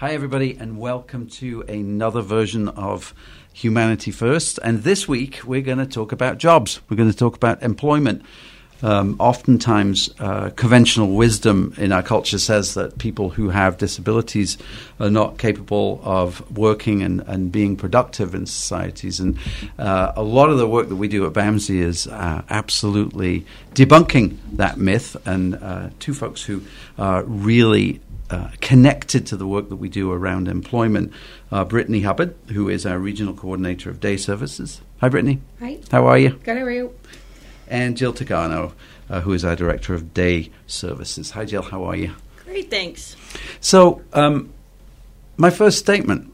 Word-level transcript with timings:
Hi, 0.00 0.12
everybody, 0.12 0.56
and 0.56 0.78
welcome 0.78 1.26
to 1.26 1.62
another 1.62 2.20
version 2.20 2.68
of 2.68 3.12
Humanity 3.52 4.12
First. 4.12 4.60
And 4.62 4.84
this 4.84 5.08
week, 5.08 5.40
we're 5.44 5.60
going 5.60 5.78
to 5.78 5.86
talk 5.86 6.12
about 6.12 6.38
jobs. 6.38 6.80
We're 6.88 6.96
going 6.96 7.10
to 7.10 7.16
talk 7.16 7.34
about 7.34 7.64
employment. 7.64 8.22
Um, 8.80 9.16
oftentimes, 9.18 10.08
uh, 10.20 10.50
conventional 10.50 11.16
wisdom 11.16 11.74
in 11.78 11.90
our 11.90 12.04
culture 12.04 12.38
says 12.38 12.74
that 12.74 12.98
people 12.98 13.30
who 13.30 13.48
have 13.48 13.76
disabilities 13.76 14.56
are 15.00 15.10
not 15.10 15.36
capable 15.36 16.00
of 16.04 16.48
working 16.56 17.02
and, 17.02 17.22
and 17.22 17.50
being 17.50 17.74
productive 17.74 18.36
in 18.36 18.46
societies. 18.46 19.18
And 19.18 19.36
uh, 19.80 20.12
a 20.14 20.22
lot 20.22 20.48
of 20.48 20.58
the 20.58 20.68
work 20.68 20.90
that 20.90 20.94
we 20.94 21.08
do 21.08 21.26
at 21.26 21.32
BAMSI 21.32 21.80
is 21.80 22.06
uh, 22.06 22.42
absolutely 22.48 23.44
debunking 23.74 24.36
that 24.52 24.78
myth. 24.78 25.16
And 25.26 25.56
uh, 25.56 25.90
two 25.98 26.14
folks 26.14 26.44
who 26.44 26.62
are 26.96 27.24
really 27.24 28.00
uh, 28.30 28.48
connected 28.60 29.26
to 29.26 29.36
the 29.36 29.46
work 29.46 29.68
that 29.68 29.76
we 29.76 29.88
do 29.88 30.12
around 30.12 30.48
employment. 30.48 31.12
Uh, 31.50 31.64
Brittany 31.64 32.00
Hubbard, 32.00 32.34
who 32.52 32.68
is 32.68 32.84
our 32.84 32.98
regional 32.98 33.34
coordinator 33.34 33.90
of 33.90 34.00
day 34.00 34.16
services. 34.16 34.80
Hi, 35.00 35.08
Brittany. 35.08 35.40
Hi. 35.60 35.78
How 35.90 36.06
are 36.06 36.18
you? 36.18 36.30
Good, 36.30 36.58
how 36.58 36.64
are 36.64 36.70
you? 36.70 36.94
And 37.68 37.96
Jill 37.96 38.12
Tigano, 38.12 38.72
uh, 39.10 39.20
who 39.20 39.32
is 39.32 39.44
our 39.44 39.56
director 39.56 39.94
of 39.94 40.12
day 40.14 40.50
services. 40.66 41.32
Hi, 41.32 41.44
Jill. 41.44 41.62
How 41.62 41.84
are 41.84 41.96
you? 41.96 42.14
Great, 42.44 42.70
thanks. 42.70 43.16
So, 43.60 44.02
um, 44.12 44.52
my 45.36 45.50
first 45.50 45.78
statement 45.78 46.32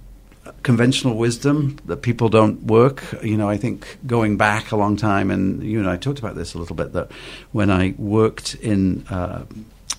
conventional 0.62 1.16
wisdom 1.16 1.78
that 1.84 1.98
people 1.98 2.28
don't 2.28 2.64
work. 2.64 3.04
You 3.22 3.36
know, 3.36 3.48
I 3.48 3.56
think 3.56 3.98
going 4.06 4.36
back 4.36 4.72
a 4.72 4.76
long 4.76 4.96
time, 4.96 5.30
and 5.30 5.62
you 5.62 5.78
and 5.78 5.88
I 5.88 5.96
talked 5.96 6.18
about 6.18 6.34
this 6.34 6.54
a 6.54 6.58
little 6.58 6.76
bit, 6.76 6.92
that 6.92 7.10
when 7.52 7.70
I 7.70 7.94
worked 7.98 8.54
in 8.56 9.06
uh, 9.08 9.44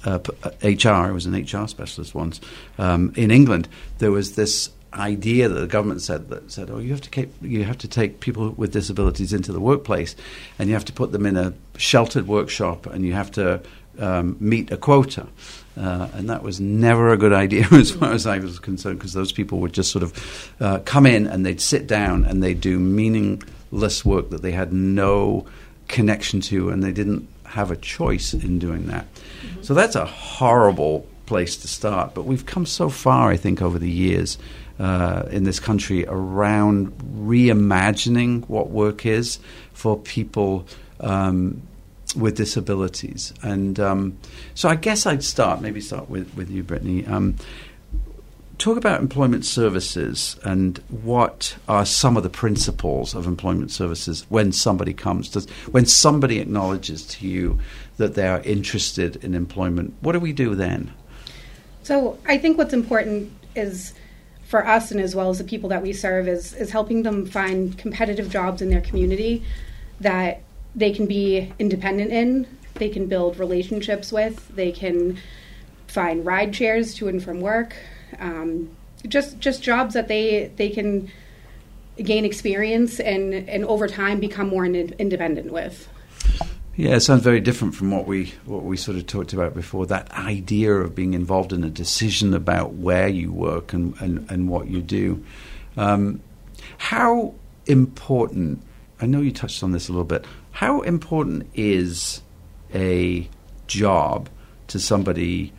uh, 0.06 0.20
HR, 0.64 0.90
I 0.90 1.12
was 1.12 1.26
an 1.26 1.34
HR 1.34 1.68
specialist 1.68 2.16
once 2.16 2.40
um, 2.78 3.14
in 3.16 3.32
England. 3.32 3.68
There 3.98 4.12
was 4.12 4.36
this 4.36 4.70
idea 4.94 5.50
that 5.50 5.60
the 5.60 5.68
government 5.68 6.02
said 6.02 6.30
that 6.30 6.52
said, 6.52 6.70
"Oh, 6.70 6.78
you 6.78 6.92
have 6.92 7.02
to 7.02 7.10
keep, 7.10 7.34
you 7.42 7.64
have 7.64 7.78
to 7.80 7.88
take 7.88 8.20
people 8.20 8.52
with 8.52 8.72
disabilities 8.72 9.34
into 9.34 9.52
the 9.52 9.60
workplace, 9.60 10.16
and 10.58 10.70
you 10.70 10.76
have 10.76 10.86
to 10.86 10.94
put 10.94 11.12
them 11.12 11.26
in 11.26 11.38
a 11.38 11.54
sheltered 11.78 12.28
workshop, 12.28 12.86
and 12.86 13.06
you 13.06 13.14
have 13.14 13.32
to 13.32 13.62
um, 14.00 14.38
meet 14.40 14.72
a 14.72 14.78
quota." 14.78 15.28
Uh, 15.78 16.08
and 16.14 16.30
that 16.30 16.42
was 16.42 16.62
never 16.62 17.12
a 17.12 17.18
good 17.18 17.34
idea 17.34 17.68
as 17.72 17.92
far 17.92 18.14
as 18.14 18.26
I 18.26 18.40
was 18.40 18.60
concerned, 18.60 19.00
because 19.00 19.14
those 19.14 19.32
people 19.32 19.60
would 19.60 19.74
just 19.74 19.92
sort 19.92 20.04
of 20.04 20.54
uh, 20.60 20.80
come 20.86 21.06
in 21.06 21.28
and 21.28 21.46
they'd 21.46 21.60
sit 21.60 21.86
down 21.86 22.24
and 22.24 22.42
they'd 22.42 22.62
do 22.62 22.80
meaningless 22.80 24.06
work 24.06 24.30
that 24.30 24.42
they 24.42 24.52
had 24.52 24.72
no 24.72 25.46
connection 25.88 26.42
to, 26.42 26.70
and 26.70 26.84
they 26.84 26.94
didn't 26.94 27.28
have 27.56 27.72
a 27.72 27.78
choice 27.78 28.34
in 28.34 28.60
doing 28.60 28.88
that. 28.88 29.06
Mm-hmm. 29.06 29.62
So 29.64 29.74
that's 29.74 29.96
a 29.96 30.06
horrible 30.06 31.08
place 31.26 31.56
to 31.58 31.68
start. 31.68 32.14
But 32.14 32.26
we've 32.26 32.46
come 32.46 32.66
so 32.66 32.90
far, 32.90 33.32
I 33.32 33.38
think, 33.38 33.62
over 33.62 33.80
the 33.80 33.90
years 33.90 34.38
uh, 34.78 35.24
in 35.32 35.46
this 35.46 35.60
country 35.60 36.06
around 36.06 36.92
reimagining 36.98 38.48
what 38.50 38.70
work 38.70 39.06
is 39.06 39.40
for 39.74 39.98
people. 39.98 40.68
Um, 41.00 41.62
with 42.16 42.38
disabilities, 42.38 43.34
and 43.42 43.78
um, 43.78 44.18
so 44.54 44.70
I 44.70 44.76
guess 44.76 45.06
I'd 45.06 45.22
start 45.22 45.60
maybe 45.60 45.82
start 45.82 46.10
with, 46.10 46.34
with 46.38 46.50
you, 46.50 46.64
Brittany. 46.64 47.06
Um, 47.06 47.36
talk 48.58 48.78
about 48.78 49.02
employment 49.02 49.46
services 49.46 50.38
and 50.44 50.78
what 50.90 51.56
are 51.68 51.86
some 51.86 52.16
of 52.18 52.24
the 52.24 52.30
principles 52.30 53.14
of 53.14 53.28
employment 53.28 53.72
services 53.72 54.26
when 54.30 54.52
somebody 54.52 54.94
comes 54.94 55.30
to 55.30 55.42
when 55.72 55.86
somebody 55.86 56.40
acknowledges 56.40 57.06
to 57.06 57.28
you 57.28 57.60
that 57.98 58.16
they 58.16 58.28
are 58.28 58.42
interested 58.42 59.24
in 59.24 59.34
employment. 59.34 59.94
What 60.02 60.14
do 60.14 60.20
we 60.20 60.34
do 60.34 60.56
then? 60.56 60.94
So 61.84 62.18
i 62.28 62.38
think 62.38 62.58
what's 62.58 62.74
important 62.74 63.32
is 63.56 63.94
for 64.46 64.66
us 64.66 64.92
and 64.92 65.02
as 65.02 65.16
well 65.16 65.30
as 65.30 65.38
the 65.38 65.44
people 65.44 65.70
that 65.70 65.82
we 65.82 65.94
serve 65.94 66.28
is 66.28 66.54
is 66.54 66.72
helping 66.72 67.04
them 67.04 67.26
find 67.26 67.78
competitive 67.78 68.30
jobs 68.30 68.62
in 68.62 68.70
their 68.70 68.82
community 68.82 69.44
that 70.00 70.42
they 70.76 70.92
can 70.92 71.06
be 71.06 71.52
independent 71.60 72.12
in 72.12 72.48
they 72.76 72.90
can 72.90 73.08
build 73.08 73.38
relationships 73.38 74.12
with 74.12 74.48
they 74.56 74.72
can 74.72 75.18
find 75.88 76.26
ride 76.26 76.56
shares 76.56 76.94
to 76.94 77.08
and 77.08 77.24
from 77.24 77.40
work 77.42 77.76
um, 78.20 78.70
just 79.08 79.40
just 79.40 79.64
jobs 79.64 79.94
that 79.94 80.08
they 80.08 80.52
they 80.56 80.70
can 80.70 81.12
gain 81.98 82.26
experience 82.26 83.00
and 83.00 83.34
and 83.34 83.66
over 83.66 83.88
time 83.88 84.20
become 84.20 84.48
more 84.48 84.66
in, 84.66 84.76
independent 85.00 85.52
with. 85.52 85.88
Yeah, 86.78 86.96
it 86.96 87.00
sounds 87.02 87.22
very 87.22 87.40
different 87.40 87.74
from 87.74 87.92
what 87.92 88.06
we 88.06 88.34
what 88.46 88.64
we 88.64 88.76
sort 88.76 88.98
of 88.98 89.08
talked 89.08 89.32
about 89.32 89.54
before. 89.54 89.86
That 89.86 90.12
idea 90.12 90.74
of 90.74 90.94
being 90.94 91.14
involved 91.14 91.54
in 91.54 91.64
a 91.64 91.70
decision 91.70 92.34
about 92.34 92.74
where 92.74 93.08
you 93.08 93.32
work 93.32 93.72
and 93.74 93.96
and, 94.02 94.30
and 94.30 94.50
what 94.50 94.68
you 94.68 94.82
do. 94.82 95.24
Um, 95.78 96.22
how 96.78 97.36
important? 97.66 98.62
I 99.02 99.06
know 99.06 99.22
you 99.22 99.32
touched 99.32 99.64
on 99.64 99.72
this 99.72 99.88
a 99.88 99.92
little 99.92 100.06
bit. 100.06 100.26
How 100.52 100.82
important 100.82 101.50
is 101.54 102.22
a 102.74 103.30
job 103.68 104.30
to 104.68 104.80
somebody 104.80 105.54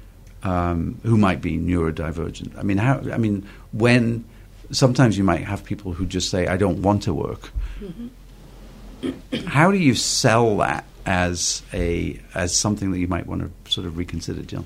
um, 0.47 1.01
who 1.03 1.19
might 1.19 1.43
be 1.43 1.59
neurodivergent. 1.59 2.57
I 2.57 2.62
mean, 2.62 2.79
how? 2.79 3.01
I 3.12 3.19
mean, 3.19 3.45
when 3.73 4.25
sometimes 4.71 5.19
you 5.19 5.25
might 5.25 5.43
have 5.43 5.65
people 5.65 5.93
who 5.93 6.07
just 6.07 6.31
say, 6.31 6.47
"I 6.47 6.57
don't 6.57 6.83
want 6.83 7.03
to 7.03 7.12
work." 7.12 7.51
Mm-hmm. 7.81 9.47
how 9.49 9.71
do 9.71 9.77
you 9.77 9.95
sell 9.95 10.57
that 10.59 10.84
as 11.05 11.62
a 11.73 12.21
as 12.34 12.57
something 12.57 12.93
that 12.93 12.99
you 12.99 13.09
might 13.09 13.27
want 13.27 13.43
to 13.43 13.71
sort 13.71 13.87
of 13.89 13.97
reconsider, 13.97 14.43
Jill? 14.43 14.65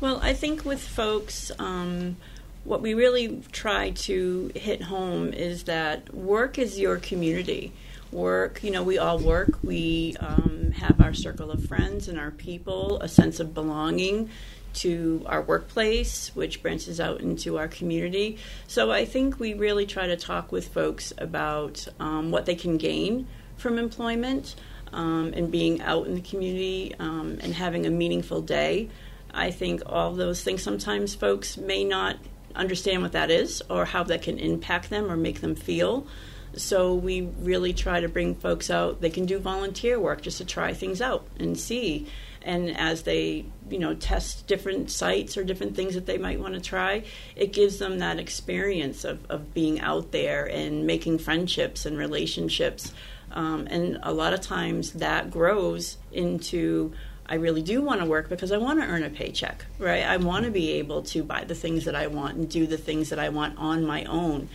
Well, 0.00 0.18
I 0.22 0.32
think 0.32 0.64
with 0.64 0.80
folks. 0.80 1.52
Um, 1.58 2.16
what 2.64 2.82
we 2.82 2.92
really 2.92 3.42
try 3.50 3.90
to 3.90 4.50
hit 4.54 4.82
home 4.82 5.32
is 5.32 5.64
that 5.64 6.12
work 6.12 6.58
is 6.58 6.78
your 6.78 6.98
community 6.98 7.72
work. 8.12 8.62
You 8.62 8.70
know, 8.70 8.82
we 8.82 8.98
all 8.98 9.18
work. 9.18 9.58
We 9.62 10.16
um, 10.20 10.72
have 10.76 11.00
our 11.00 11.14
circle 11.14 11.50
of 11.50 11.64
friends 11.66 12.08
and 12.08 12.18
our 12.18 12.30
people, 12.30 13.00
a 13.00 13.08
sense 13.08 13.40
of 13.40 13.54
belonging 13.54 14.30
to 14.74 15.22
our 15.26 15.42
workplace, 15.42 16.30
which 16.34 16.62
branches 16.62 17.00
out 17.00 17.20
into 17.20 17.58
our 17.58 17.68
community. 17.68 18.38
So 18.66 18.90
I 18.90 19.04
think 19.04 19.40
we 19.40 19.54
really 19.54 19.86
try 19.86 20.06
to 20.06 20.16
talk 20.16 20.52
with 20.52 20.68
folks 20.68 21.12
about 21.18 21.86
um, 21.98 22.30
what 22.30 22.46
they 22.46 22.54
can 22.54 22.76
gain 22.76 23.26
from 23.56 23.78
employment 23.78 24.54
um, 24.92 25.32
and 25.34 25.50
being 25.50 25.80
out 25.82 26.06
in 26.06 26.14
the 26.14 26.20
community 26.20 26.94
um, 26.98 27.38
and 27.42 27.54
having 27.54 27.86
a 27.86 27.90
meaningful 27.90 28.40
day. 28.40 28.88
I 29.32 29.50
think 29.50 29.82
all 29.86 30.12
those 30.14 30.42
things 30.42 30.62
sometimes 30.62 31.14
folks 31.14 31.56
may 31.56 31.84
not 31.84 32.16
understand 32.54 33.02
what 33.02 33.12
that 33.12 33.30
is 33.30 33.62
or 33.68 33.84
how 33.84 34.02
that 34.04 34.22
can 34.22 34.38
impact 34.38 34.90
them 34.90 35.10
or 35.10 35.16
make 35.16 35.40
them 35.40 35.54
feel. 35.54 36.06
So 36.54 36.94
we 36.94 37.22
really 37.40 37.72
try 37.72 38.00
to 38.00 38.08
bring 38.08 38.34
folks 38.34 38.70
out. 38.70 39.00
They 39.00 39.10
can 39.10 39.26
do 39.26 39.38
volunteer 39.38 39.98
work 39.98 40.22
just 40.22 40.38
to 40.38 40.44
try 40.44 40.72
things 40.72 41.00
out 41.00 41.26
and 41.38 41.58
see. 41.58 42.06
And 42.42 42.76
as 42.76 43.02
they, 43.02 43.44
you 43.68 43.78
know, 43.78 43.94
test 43.94 44.46
different 44.46 44.90
sites 44.90 45.36
or 45.36 45.44
different 45.44 45.76
things 45.76 45.94
that 45.94 46.06
they 46.06 46.18
might 46.18 46.40
want 46.40 46.54
to 46.54 46.60
try, 46.60 47.04
it 47.36 47.52
gives 47.52 47.78
them 47.78 47.98
that 47.98 48.18
experience 48.18 49.04
of, 49.04 49.24
of 49.30 49.52
being 49.52 49.80
out 49.80 50.12
there 50.12 50.46
and 50.46 50.86
making 50.86 51.18
friendships 51.18 51.84
and 51.84 51.98
relationships. 51.98 52.92
Um, 53.32 53.66
and 53.70 53.98
a 54.02 54.12
lot 54.12 54.32
of 54.32 54.40
times 54.40 54.92
that 54.92 55.30
grows 55.30 55.98
into 56.12 56.92
I 57.30 57.34
really 57.34 57.60
do 57.60 57.82
want 57.82 58.00
to 58.00 58.06
work 58.06 58.30
because 58.30 58.52
I 58.52 58.56
want 58.56 58.80
to 58.80 58.86
earn 58.86 59.02
a 59.02 59.10
paycheck, 59.10 59.66
right? 59.78 60.02
I 60.02 60.16
want 60.16 60.46
to 60.46 60.50
be 60.50 60.72
able 60.72 61.02
to 61.02 61.22
buy 61.22 61.44
the 61.44 61.54
things 61.54 61.84
that 61.84 61.94
I 61.94 62.06
want 62.06 62.36
and 62.36 62.48
do 62.48 62.66
the 62.66 62.78
things 62.78 63.10
that 63.10 63.18
I 63.18 63.28
want 63.28 63.58
on 63.58 63.84
my 63.84 64.04
own 64.04 64.48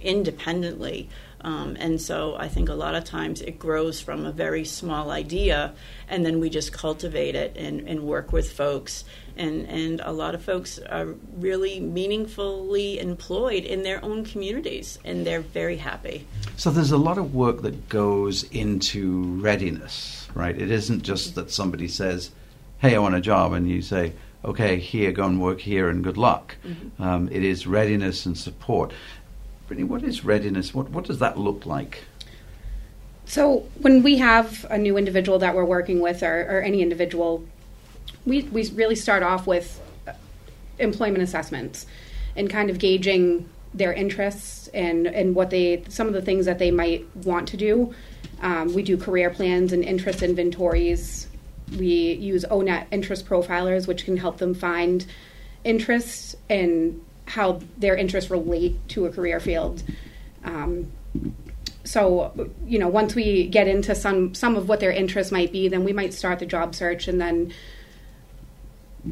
independently. 0.00 1.08
Um, 1.42 1.76
and 1.78 2.00
so 2.00 2.34
I 2.36 2.48
think 2.48 2.68
a 2.68 2.74
lot 2.74 2.94
of 2.94 3.04
times 3.04 3.40
it 3.40 3.58
grows 3.58 4.00
from 4.00 4.24
a 4.24 4.32
very 4.32 4.64
small 4.64 5.10
idea, 5.10 5.74
and 6.08 6.24
then 6.24 6.40
we 6.40 6.50
just 6.50 6.72
cultivate 6.72 7.34
it 7.34 7.56
and, 7.56 7.86
and 7.88 8.00
work 8.02 8.32
with 8.32 8.50
folks. 8.50 9.04
And, 9.36 9.66
and 9.68 10.00
a 10.00 10.12
lot 10.12 10.34
of 10.34 10.42
folks 10.42 10.78
are 10.78 11.14
really 11.36 11.78
meaningfully 11.78 12.98
employed 12.98 13.64
in 13.64 13.82
their 13.82 14.02
own 14.02 14.24
communities, 14.24 14.98
and 15.04 15.26
they're 15.26 15.42
very 15.42 15.76
happy. 15.76 16.26
So 16.56 16.70
there's 16.70 16.92
a 16.92 16.96
lot 16.96 17.18
of 17.18 17.34
work 17.34 17.60
that 17.62 17.88
goes 17.90 18.44
into 18.44 19.22
readiness, 19.40 20.26
right? 20.34 20.56
It 20.56 20.70
isn't 20.70 21.02
just 21.02 21.34
that 21.34 21.50
somebody 21.50 21.86
says, 21.86 22.30
hey, 22.78 22.96
I 22.96 22.98
want 22.98 23.14
a 23.14 23.20
job, 23.20 23.52
and 23.52 23.68
you 23.68 23.82
say, 23.82 24.14
okay, 24.42 24.78
here, 24.78 25.12
go 25.12 25.24
and 25.26 25.40
work 25.40 25.60
here, 25.60 25.90
and 25.90 26.02
good 26.02 26.16
luck. 26.16 26.56
Mm-hmm. 26.64 27.02
Um, 27.02 27.28
it 27.30 27.44
is 27.44 27.66
readiness 27.66 28.24
and 28.24 28.38
support. 28.38 28.92
Brittany, 29.66 29.84
what 29.84 30.02
is 30.02 30.24
readiness? 30.24 30.74
What, 30.74 30.90
what 30.90 31.04
does 31.04 31.18
that 31.18 31.38
look 31.38 31.66
like? 31.66 32.04
So, 33.24 33.66
when 33.80 34.02
we 34.02 34.18
have 34.18 34.64
a 34.70 34.78
new 34.78 34.96
individual 34.96 35.40
that 35.40 35.54
we're 35.54 35.64
working 35.64 36.00
with, 36.00 36.22
or, 36.22 36.42
or 36.42 36.60
any 36.60 36.80
individual, 36.80 37.44
we, 38.24 38.42
we 38.44 38.68
really 38.70 38.94
start 38.94 39.24
off 39.24 39.46
with 39.46 39.80
employment 40.78 41.22
assessments 41.22 41.86
and 42.36 42.48
kind 42.48 42.70
of 42.70 42.78
gauging 42.78 43.48
their 43.74 43.92
interests 43.92 44.68
and, 44.68 45.06
and 45.06 45.34
what 45.34 45.50
they 45.50 45.82
some 45.88 46.06
of 46.06 46.12
the 46.12 46.22
things 46.22 46.46
that 46.46 46.58
they 46.58 46.70
might 46.70 47.04
want 47.16 47.48
to 47.48 47.56
do. 47.56 47.94
Um, 48.40 48.72
we 48.74 48.82
do 48.82 48.96
career 48.96 49.30
plans 49.30 49.72
and 49.72 49.82
interest 49.82 50.22
inventories. 50.22 51.26
We 51.76 52.12
use 52.12 52.44
ONET 52.44 52.86
interest 52.92 53.26
profilers, 53.26 53.88
which 53.88 54.04
can 54.04 54.16
help 54.16 54.38
them 54.38 54.54
find 54.54 55.04
interests 55.64 56.36
and 56.48 57.04
how 57.26 57.60
their 57.76 57.96
interests 57.96 58.30
relate 58.30 58.76
to 58.88 59.06
a 59.06 59.10
career 59.10 59.40
field. 59.40 59.82
Um, 60.44 60.92
so, 61.84 62.50
you 62.64 62.78
know, 62.78 62.88
once 62.88 63.14
we 63.14 63.46
get 63.46 63.68
into 63.68 63.94
some 63.94 64.34
some 64.34 64.56
of 64.56 64.68
what 64.68 64.80
their 64.80 64.90
interests 64.90 65.30
might 65.32 65.52
be, 65.52 65.68
then 65.68 65.84
we 65.84 65.92
might 65.92 66.14
start 66.14 66.38
the 66.38 66.46
job 66.46 66.74
search, 66.74 67.06
and 67.08 67.20
then 67.20 67.52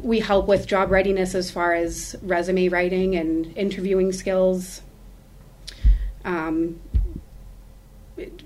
we 0.01 0.19
help 0.19 0.47
with 0.47 0.67
job 0.67 0.91
readiness 0.91 1.35
as 1.35 1.49
far 1.49 1.73
as 1.73 2.15
resume 2.21 2.67
writing 2.67 3.15
and 3.15 3.57
interviewing 3.57 4.11
skills. 4.11 4.81
Um, 6.25 6.81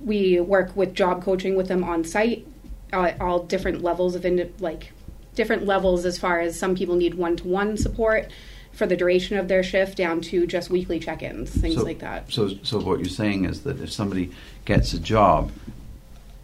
we 0.04 0.40
work 0.40 0.76
with 0.76 0.94
job 0.94 1.24
coaching 1.24 1.56
with 1.56 1.68
them 1.68 1.84
on 1.84 2.04
site, 2.04 2.48
uh, 2.94 3.14
all 3.20 3.40
different 3.44 3.82
levels 3.82 4.16
of 4.16 4.26
like 4.60 4.92
different 5.34 5.66
levels 5.66 6.06
as 6.06 6.18
far 6.18 6.40
as 6.40 6.60
some 6.60 6.76
people 6.76 6.96
need 6.96 7.16
one 7.16 7.36
to 7.38 7.48
one 7.48 7.78
support 7.78 8.30
for 8.72 8.86
the 8.88 8.96
duration 8.96 9.38
of 9.38 9.48
their 9.48 9.64
shift 9.64 9.98
down 9.98 10.22
to 10.22 10.48
just 10.48 10.70
weekly 10.70 11.00
check 11.00 11.22
ins, 11.22 11.50
things 11.52 11.76
so, 11.76 11.84
like 11.84 12.00
that. 12.00 12.32
So, 12.32 12.50
so 12.64 12.80
what 12.80 13.00
you're 13.00 13.10
saying 13.10 13.46
is 13.46 13.64
that 13.64 13.82
if 13.82 13.92
somebody 13.92 14.32
gets 14.66 14.94
a 14.94 15.00
job, 15.00 15.52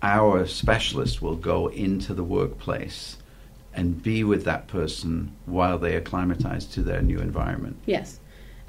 our 0.01 0.45
specialist 0.45 1.21
will 1.21 1.35
go 1.35 1.67
into 1.67 2.13
the 2.13 2.23
workplace 2.23 3.17
and 3.73 4.01
be 4.01 4.23
with 4.23 4.43
that 4.45 4.67
person 4.67 5.31
while 5.45 5.77
they 5.77 5.95
acclimatize 5.95 6.65
to 6.65 6.81
their 6.81 7.01
new 7.01 7.19
environment. 7.19 7.77
Yes. 7.85 8.19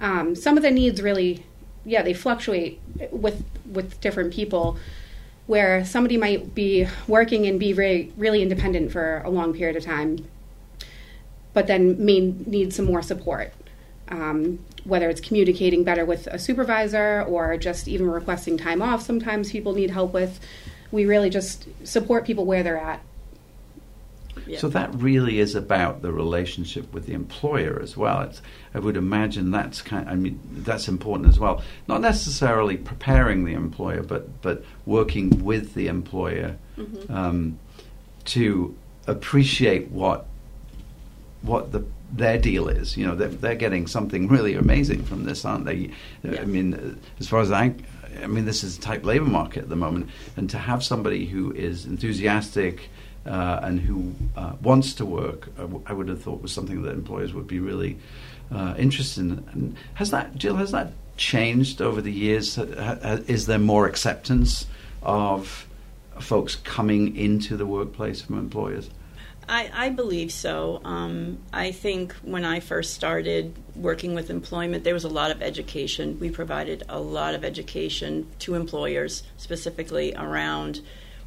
Um, 0.00 0.35
some 0.35 0.56
of 0.56 0.62
the 0.62 0.70
needs 0.70 1.03
really, 1.03 1.44
yeah, 1.85 2.03
they 2.03 2.14
fluctuate 2.14 2.81
with 3.11 3.44
with 3.70 4.00
different 4.00 4.32
people. 4.32 4.76
Where 5.47 5.85
somebody 5.85 6.17
might 6.17 6.56
be 6.56 6.88
working 7.06 7.47
and 7.47 7.61
be 7.61 7.73
really, 7.73 8.12
really 8.17 8.43
independent 8.43 8.91
for 8.91 9.23
a 9.25 9.31
long 9.31 9.55
period 9.55 9.76
of 9.76 9.85
time, 9.85 10.26
but 11.56 11.67
then 11.69 11.97
may 12.05 12.20
need 12.20 12.70
some 12.75 12.85
more 12.85 13.00
support. 13.00 13.50
Um, 14.08 14.58
whether 14.85 15.08
it's 15.08 15.23
communicating 15.23 15.85
better 15.85 16.05
with 16.05 16.26
a 16.26 16.38
supervisor 16.38 17.23
or 17.23 17.56
just 17.56 17.88
even 17.88 18.11
requesting 18.11 18.58
time 18.58 18.82
off, 18.82 19.00
sometimes 19.00 19.50
people 19.50 19.73
need 19.73 19.91
help 19.91 20.12
with. 20.12 20.38
We 20.91 21.06
really 21.06 21.31
just 21.31 21.67
support 21.82 22.26
people 22.26 22.44
where 22.44 22.62
they're 22.62 22.76
at 22.76 23.00
Yeah. 24.47 24.58
So 24.58 24.69
that 24.69 24.94
really 24.94 25.41
is 25.41 25.55
about 25.55 26.03
the 26.03 26.12
relationship 26.12 26.93
with 26.93 27.06
the 27.06 27.14
employer 27.14 27.81
as 27.82 27.97
well. 27.97 28.20
It's, 28.20 28.43
I 28.75 28.79
would 28.79 28.99
imagine 28.99 29.50
that's 29.50 29.81
kind. 29.81 30.06
I 30.08 30.14
mean, 30.14 30.38
that's 30.58 30.88
important 30.88 31.29
as 31.31 31.41
well. 31.41 31.62
Not 31.88 32.03
necessarily 32.03 32.76
preparing 32.76 33.47
the 33.47 33.55
employer, 33.55 34.03
but 34.03 34.43
but 34.43 34.62
working 34.85 35.43
with 35.43 35.73
the 35.73 35.88
employer 35.88 36.56
Mhm. 36.79 37.11
um, 37.11 37.58
to 38.26 38.76
appreciate 39.06 39.91
what 39.91 40.26
what 41.46 41.72
the 41.72 41.84
their 42.12 42.38
deal 42.38 42.69
is. 42.69 42.96
You 42.96 43.06
know, 43.06 43.14
they're, 43.14 43.28
they're 43.28 43.56
getting 43.56 43.87
something 43.87 44.28
really 44.28 44.54
amazing 44.54 45.02
from 45.04 45.25
this, 45.25 45.44
aren't 45.44 45.64
they? 45.64 45.90
Yeah. 46.22 46.40
I 46.40 46.44
mean, 46.44 47.00
as 47.19 47.28
far 47.28 47.40
as 47.40 47.50
I, 47.50 47.75
I 48.22 48.26
mean, 48.26 48.44
this 48.44 48.62
is 48.62 48.78
a 48.78 48.81
tight 48.81 49.04
labor 49.04 49.25
market 49.25 49.64
at 49.64 49.69
the 49.69 49.76
moment, 49.76 50.10
and 50.37 50.48
to 50.50 50.58
have 50.58 50.84
somebody 50.84 51.26
who 51.26 51.52
is 51.52 51.84
enthusiastic 51.84 52.88
uh, 53.26 53.60
and 53.62 53.81
who 53.81 54.14
uh, 54.37 54.52
wants 54.62 54.94
to 54.94 55.04
work, 55.04 55.48
I, 55.58 55.62
w- 55.62 55.82
I 55.87 55.93
would 55.93 56.08
have 56.08 56.22
thought 56.22 56.43
was 56.43 56.52
something 56.52 56.82
that 56.82 56.93
employers 56.93 57.34
would 57.34 57.48
be 57.48 57.58
really 57.58 57.98
uh, 58.54 58.75
interested 58.78 59.20
in. 59.22 59.44
And 59.52 59.76
has 59.94 60.10
that, 60.12 60.37
Jill? 60.37 60.56
Has 60.56 60.70
that 60.70 60.93
changed 61.16 61.82
over 61.82 62.00
the 62.00 62.12
years? 62.12 62.56
Is 62.56 63.46
there 63.46 63.58
more 63.58 63.87
acceptance 63.87 64.66
of 65.02 65.66
folks 66.20 66.54
coming 66.54 67.16
into 67.16 67.56
the 67.56 67.66
workplace 67.66 68.22
from 68.22 68.38
employers? 68.38 68.90
I, 69.48 69.70
I 69.72 69.88
believe 69.90 70.32
so. 70.32 70.81
Um, 70.84 71.38
I 71.52 71.70
think 71.70 72.14
when 72.22 72.44
I 72.44 72.60
first 72.60 72.94
started 72.94 73.54
working 73.76 74.14
with 74.14 74.28
employment, 74.28 74.82
there 74.82 74.94
was 74.94 75.04
a 75.04 75.08
lot 75.08 75.31
of 75.31 75.40
education. 75.40 76.19
We 76.19 76.31
provided 76.31 76.82
a 76.88 77.00
lot 77.00 77.34
of 77.34 77.44
education 77.44 78.26
to 78.40 78.54
employers, 78.54 79.22
specifically 79.37 80.14
around 80.16 80.81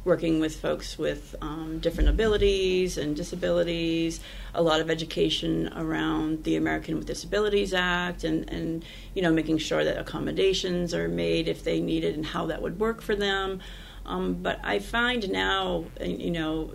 working 0.04 0.40
with 0.40 0.56
folks 0.56 0.98
with 0.98 1.34
um, 1.42 1.78
different 1.78 2.08
abilities 2.08 2.98
and 2.98 3.16
disabilities. 3.16 4.20
A 4.54 4.62
lot 4.62 4.80
of 4.80 4.90
education 4.90 5.72
around 5.74 6.44
the 6.44 6.56
American 6.56 6.96
with 6.96 7.06
Disabilities 7.06 7.72
Act, 7.72 8.24
and, 8.24 8.48
and 8.50 8.84
you 9.14 9.22
know 9.22 9.32
making 9.32 9.58
sure 9.58 9.84
that 9.84 9.98
accommodations 9.98 10.92
are 10.94 11.08
made 11.08 11.48
if 11.48 11.64
they 11.64 11.80
need 11.80 12.04
it, 12.04 12.14
and 12.14 12.26
how 12.26 12.46
that 12.46 12.60
would 12.60 12.78
work 12.78 13.00
for 13.00 13.14
them. 13.14 13.60
Um, 14.06 14.34
but 14.34 14.58
I 14.64 14.78
find 14.78 15.30
now, 15.30 15.84
you 16.00 16.30
know, 16.30 16.72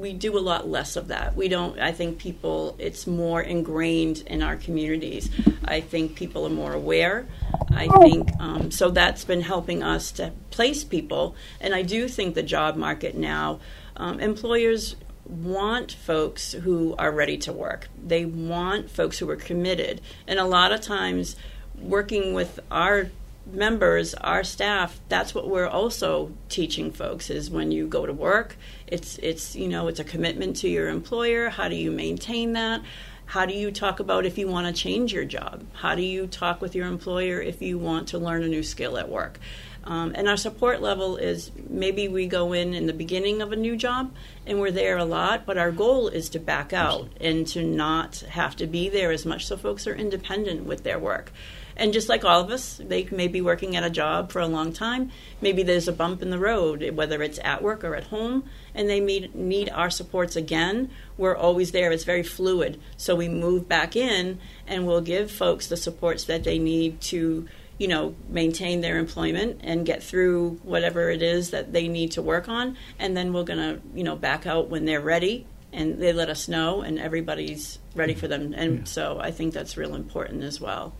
we 0.00 0.14
do 0.14 0.38
a 0.38 0.40
lot 0.40 0.66
less 0.66 0.96
of 0.96 1.08
that. 1.08 1.36
We 1.36 1.48
don't. 1.48 1.78
I 1.78 1.92
think 1.92 2.18
people. 2.18 2.74
It's 2.78 3.06
more 3.06 3.42
ingrained 3.42 4.22
in 4.26 4.42
our 4.42 4.56
communities. 4.56 5.30
I 5.64 5.80
think 5.80 6.14
people 6.14 6.46
are 6.46 6.50
more 6.50 6.72
aware. 6.72 7.26
I 7.70 7.86
think 7.86 8.30
um, 8.40 8.70
so. 8.70 8.90
That's 8.90 9.24
been 9.24 9.42
helping 9.42 9.82
us 9.82 10.10
to 10.12 10.32
place 10.50 10.84
people. 10.84 11.36
And 11.60 11.74
I 11.74 11.82
do 11.82 12.08
think 12.08 12.34
the 12.34 12.42
job 12.42 12.76
market 12.76 13.14
now, 13.14 13.60
um, 13.96 14.18
employers 14.20 14.96
want 15.26 15.92
folks 15.92 16.52
who 16.52 16.94
are 16.98 17.12
ready 17.12 17.36
to 17.38 17.52
work. 17.52 17.88
They 18.02 18.24
want 18.24 18.90
folks 18.90 19.18
who 19.18 19.28
are 19.30 19.36
committed. 19.36 20.00
And 20.26 20.38
a 20.38 20.46
lot 20.46 20.72
of 20.72 20.80
times, 20.80 21.36
working 21.78 22.32
with 22.32 22.58
our 22.70 23.10
members, 23.46 24.14
our 24.14 24.44
staff, 24.44 25.00
that's 25.08 25.34
what 25.34 25.48
we're 25.48 25.66
also 25.66 26.32
teaching 26.48 26.90
folks 26.90 27.30
is 27.30 27.50
when 27.50 27.72
you 27.72 27.86
go 27.86 28.06
to 28.06 28.12
work, 28.12 28.56
it's 28.86 29.18
it's 29.18 29.56
you 29.56 29.68
know, 29.68 29.88
it's 29.88 30.00
a 30.00 30.04
commitment 30.04 30.56
to 30.56 30.68
your 30.68 30.88
employer. 30.88 31.48
How 31.48 31.68
do 31.68 31.76
you 31.76 31.90
maintain 31.90 32.52
that? 32.54 32.82
How 33.26 33.46
do 33.46 33.54
you 33.54 33.70
talk 33.70 34.00
about 34.00 34.26
if 34.26 34.38
you 34.38 34.48
want 34.48 34.66
to 34.66 34.82
change 34.82 35.12
your 35.12 35.24
job? 35.24 35.64
How 35.72 35.94
do 35.94 36.02
you 36.02 36.26
talk 36.26 36.60
with 36.60 36.74
your 36.74 36.88
employer 36.88 37.40
if 37.40 37.62
you 37.62 37.78
want 37.78 38.08
to 38.08 38.18
learn 38.18 38.42
a 38.42 38.48
new 38.48 38.64
skill 38.64 38.98
at 38.98 39.08
work? 39.08 39.38
Um, 39.84 40.12
and 40.14 40.28
our 40.28 40.36
support 40.36 40.82
level 40.82 41.16
is 41.16 41.50
maybe 41.68 42.06
we 42.08 42.26
go 42.26 42.52
in 42.52 42.74
in 42.74 42.86
the 42.86 42.92
beginning 42.92 43.40
of 43.40 43.52
a 43.52 43.56
new 43.56 43.76
job 43.76 44.12
and 44.46 44.60
we're 44.60 44.70
there 44.70 44.98
a 44.98 45.04
lot, 45.04 45.46
but 45.46 45.56
our 45.56 45.72
goal 45.72 46.08
is 46.08 46.28
to 46.30 46.38
back 46.38 46.72
out 46.72 47.08
and 47.20 47.46
to 47.48 47.62
not 47.62 48.20
have 48.30 48.56
to 48.56 48.66
be 48.66 48.88
there 48.88 49.10
as 49.10 49.24
much 49.24 49.46
so 49.46 49.56
folks 49.56 49.86
are 49.86 49.94
independent 49.94 50.64
with 50.64 50.82
their 50.82 50.98
work. 50.98 51.32
And 51.80 51.94
just 51.94 52.10
like 52.10 52.26
all 52.26 52.42
of 52.42 52.50
us, 52.50 52.78
they 52.84 53.08
may 53.10 53.26
be 53.26 53.40
working 53.40 53.74
at 53.74 53.84
a 53.84 53.88
job 53.88 54.30
for 54.30 54.40
a 54.40 54.46
long 54.46 54.70
time. 54.70 55.10
Maybe 55.40 55.62
there's 55.62 55.88
a 55.88 55.92
bump 55.92 56.20
in 56.20 56.28
the 56.28 56.38
road, 56.38 56.90
whether 56.94 57.22
it's 57.22 57.38
at 57.42 57.62
work 57.62 57.82
or 57.84 57.94
at 57.96 58.04
home, 58.04 58.44
and 58.74 58.86
they 58.86 59.00
need, 59.00 59.34
need 59.34 59.70
our 59.70 59.88
supports 59.88 60.36
again. 60.36 60.90
We're 61.16 61.34
always 61.34 61.72
there. 61.72 61.90
It's 61.90 62.04
very 62.04 62.22
fluid. 62.22 62.78
So 62.98 63.16
we 63.16 63.30
move 63.30 63.66
back 63.66 63.96
in 63.96 64.38
and 64.66 64.86
we'll 64.86 65.00
give 65.00 65.30
folks 65.30 65.68
the 65.68 65.76
supports 65.78 66.24
that 66.24 66.44
they 66.44 66.58
need 66.58 67.00
to, 67.02 67.48
you 67.80 67.88
know, 67.88 68.14
maintain 68.28 68.82
their 68.82 68.98
employment 68.98 69.58
and 69.64 69.86
get 69.86 70.02
through 70.02 70.60
whatever 70.62 71.08
it 71.08 71.22
is 71.22 71.48
that 71.50 71.72
they 71.72 71.88
need 71.88 72.12
to 72.12 72.20
work 72.20 72.46
on. 72.46 72.76
And 72.98 73.16
then 73.16 73.32
we're 73.32 73.44
going 73.44 73.58
to, 73.58 73.80
you 73.94 74.04
know, 74.04 74.16
back 74.16 74.46
out 74.46 74.68
when 74.68 74.84
they're 74.84 75.00
ready 75.00 75.46
and 75.72 75.98
they 75.98 76.12
let 76.12 76.28
us 76.28 76.46
know 76.46 76.82
and 76.82 76.98
everybody's 76.98 77.78
ready 77.94 78.12
for 78.12 78.28
them. 78.28 78.52
And 78.54 78.80
Yeah. 78.80 78.84
so 78.84 79.18
I 79.18 79.30
think 79.30 79.54
that's 79.54 79.78
real 79.78 79.94
important 79.94 80.42
as 80.44 80.60
well. 80.60 80.92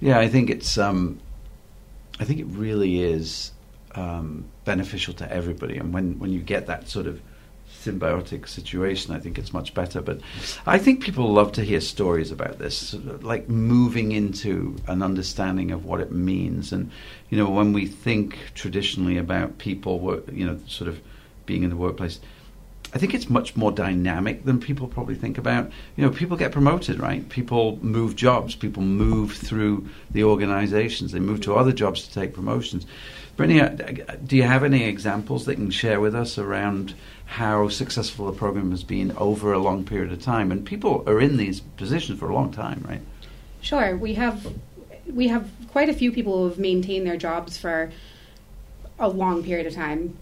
Yeah, 0.00 0.18
I 0.18 0.28
think 0.28 0.48
it's. 0.48 0.78
Um, 0.78 1.20
I 2.18 2.24
think 2.24 2.40
it 2.40 2.46
really 2.46 3.02
is 3.02 3.52
um, 3.94 4.46
beneficial 4.64 5.12
to 5.14 5.30
everybody, 5.30 5.76
and 5.76 5.92
when 5.92 6.18
when 6.18 6.32
you 6.32 6.40
get 6.40 6.66
that 6.66 6.88
sort 6.88 7.06
of 7.06 7.20
symbiotic 7.72 8.48
situation, 8.48 9.14
I 9.14 9.18
think 9.18 9.38
it's 9.38 9.52
much 9.52 9.74
better. 9.74 10.00
But 10.00 10.20
I 10.66 10.78
think 10.78 11.02
people 11.02 11.32
love 11.32 11.52
to 11.52 11.64
hear 11.64 11.80
stories 11.80 12.30
about 12.30 12.58
this, 12.58 12.94
like 12.94 13.48
moving 13.48 14.12
into 14.12 14.76
an 14.86 15.02
understanding 15.02 15.70
of 15.70 15.84
what 15.84 16.00
it 16.00 16.12
means. 16.12 16.72
And 16.72 16.90
you 17.30 17.38
know, 17.38 17.48
when 17.48 17.72
we 17.72 17.86
think 17.86 18.38
traditionally 18.54 19.16
about 19.16 19.58
people, 19.58 20.22
you 20.32 20.46
know, 20.46 20.58
sort 20.66 20.88
of 20.88 21.00
being 21.46 21.62
in 21.62 21.70
the 21.70 21.76
workplace. 21.76 22.20
I 22.94 22.98
think 22.98 23.14
it's 23.14 23.30
much 23.30 23.56
more 23.56 23.72
dynamic 23.72 24.44
than 24.44 24.60
people 24.60 24.86
probably 24.86 25.14
think 25.14 25.38
about. 25.38 25.70
You 25.96 26.04
know, 26.04 26.10
people 26.10 26.36
get 26.36 26.52
promoted, 26.52 27.00
right? 27.00 27.26
People 27.30 27.78
move 27.82 28.16
jobs. 28.16 28.54
People 28.54 28.82
move 28.82 29.32
through 29.32 29.88
the 30.10 30.24
organizations. 30.24 31.12
They 31.12 31.20
move 31.20 31.40
to 31.42 31.54
other 31.54 31.72
jobs 31.72 32.06
to 32.06 32.12
take 32.12 32.34
promotions. 32.34 32.84
Brittany, 33.36 33.60
uh, 33.60 33.68
do 34.26 34.36
you 34.36 34.42
have 34.42 34.62
any 34.62 34.84
examples 34.84 35.46
that 35.46 35.52
you 35.52 35.64
can 35.64 35.70
share 35.70 36.00
with 36.00 36.14
us 36.14 36.36
around 36.36 36.94
how 37.24 37.68
successful 37.68 38.26
the 38.26 38.36
program 38.36 38.70
has 38.70 38.84
been 38.84 39.12
over 39.16 39.52
a 39.52 39.58
long 39.58 39.84
period 39.84 40.12
of 40.12 40.20
time? 40.20 40.52
And 40.52 40.64
people 40.64 41.02
are 41.06 41.20
in 41.20 41.38
these 41.38 41.60
positions 41.60 42.18
for 42.18 42.28
a 42.28 42.34
long 42.34 42.52
time, 42.52 42.84
right? 42.86 43.00
Sure, 43.60 43.96
we 43.96 44.14
have 44.14 44.52
we 45.06 45.28
have 45.28 45.50
quite 45.70 45.88
a 45.88 45.94
few 45.94 46.12
people 46.12 46.38
who 46.38 46.48
have 46.48 46.58
maintained 46.58 47.06
their 47.06 47.16
jobs 47.16 47.56
for 47.56 47.90
a 48.98 49.08
long 49.08 49.42
period 49.42 49.66
of 49.66 49.74
time. 49.74 50.16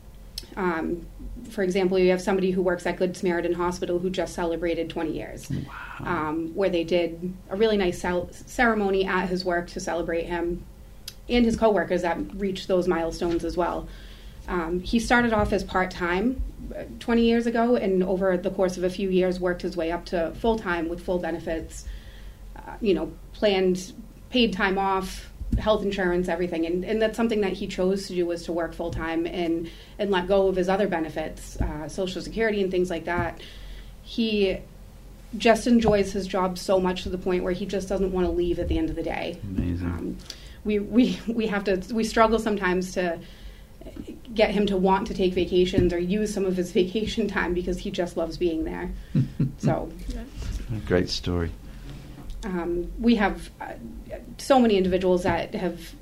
Um, 0.56 1.06
for 1.50 1.62
example, 1.62 1.98
you 1.98 2.10
have 2.10 2.20
somebody 2.20 2.50
who 2.50 2.62
works 2.62 2.86
at 2.86 2.96
Good 2.96 3.16
Samaritan 3.16 3.54
Hospital 3.54 3.98
who 3.98 4.10
just 4.10 4.34
celebrated 4.34 4.90
20 4.90 5.12
years, 5.12 5.50
um, 6.00 6.54
where 6.54 6.70
they 6.70 6.84
did 6.84 7.32
a 7.50 7.56
really 7.56 7.76
nice 7.76 8.00
cel- 8.00 8.30
ceremony 8.32 9.06
at 9.06 9.28
his 9.28 9.44
work 9.44 9.68
to 9.70 9.80
celebrate 9.80 10.26
him 10.26 10.64
and 11.30 11.44
his 11.44 11.56
coworkers 11.56 12.02
that 12.02 12.18
reached 12.34 12.68
those 12.68 12.88
milestones 12.88 13.44
as 13.44 13.56
well. 13.56 13.88
Um, 14.48 14.80
he 14.80 14.98
started 14.98 15.32
off 15.32 15.52
as 15.52 15.62
part 15.62 15.90
time 15.90 16.42
20 16.98 17.22
years 17.22 17.46
ago, 17.46 17.76
and 17.76 18.02
over 18.02 18.36
the 18.36 18.50
course 18.50 18.76
of 18.76 18.84
a 18.84 18.90
few 18.90 19.08
years, 19.08 19.38
worked 19.38 19.62
his 19.62 19.76
way 19.76 19.92
up 19.92 20.04
to 20.06 20.32
full 20.36 20.58
time 20.58 20.88
with 20.88 21.02
full 21.02 21.18
benefits. 21.18 21.84
you 22.80 22.94
know, 22.94 23.12
planned 23.32 23.92
paid 24.30 24.52
time 24.52 24.78
off, 24.78 25.30
health 25.58 25.82
insurance, 25.82 26.28
everything, 26.28 26.64
and, 26.66 26.84
and 26.84 27.02
that's 27.02 27.16
something 27.16 27.40
that 27.40 27.52
he 27.52 27.66
chose 27.66 28.06
to 28.06 28.14
do 28.14 28.24
was 28.26 28.44
to 28.44 28.52
work 28.52 28.72
full 28.72 28.90
time 28.90 29.26
and 29.26 29.68
and 29.98 30.10
let 30.10 30.28
go 30.28 30.48
of 30.48 30.56
his 30.56 30.68
other 30.68 30.88
benefits, 30.88 31.60
uh, 31.60 31.88
Social 31.88 32.22
Security 32.22 32.62
and 32.62 32.70
things 32.70 32.90
like 32.90 33.04
that. 33.04 33.40
He 34.02 34.58
just 35.36 35.66
enjoys 35.66 36.12
his 36.12 36.26
job 36.26 36.58
so 36.58 36.80
much 36.80 37.02
to 37.04 37.08
the 37.08 37.18
point 37.18 37.44
where 37.44 37.52
he 37.52 37.66
just 37.66 37.88
doesn't 37.88 38.12
want 38.12 38.26
to 38.26 38.32
leave 38.32 38.58
at 38.58 38.68
the 38.68 38.78
end 38.78 38.90
of 38.90 38.96
the 38.96 39.02
day. 39.02 39.38
Amazing. 39.44 39.86
Um, 39.86 40.18
we, 40.64 40.78
we, 40.78 41.18
we 41.26 41.46
have 41.46 41.64
to 41.64 41.82
we 41.92 42.04
struggle 42.04 42.38
sometimes 42.38 42.92
to 42.92 43.18
get 44.34 44.50
him 44.50 44.66
to 44.66 44.76
want 44.76 45.06
to 45.06 45.14
take 45.14 45.32
vacations 45.32 45.92
or 45.92 45.98
use 45.98 46.32
some 46.32 46.44
of 46.44 46.56
his 46.56 46.72
vacation 46.72 47.26
time 47.26 47.54
because 47.54 47.78
he 47.78 47.90
just 47.90 48.16
loves 48.16 48.36
being 48.36 48.64
there. 48.64 48.90
so, 49.58 49.90
great 50.86 51.08
story. 51.08 51.50
Um, 52.44 52.90
we 52.98 53.16
have 53.16 53.50
uh, 53.60 53.72
so 54.38 54.58
many 54.58 54.76
individuals 54.76 55.24
that 55.24 55.54
have 55.54 55.94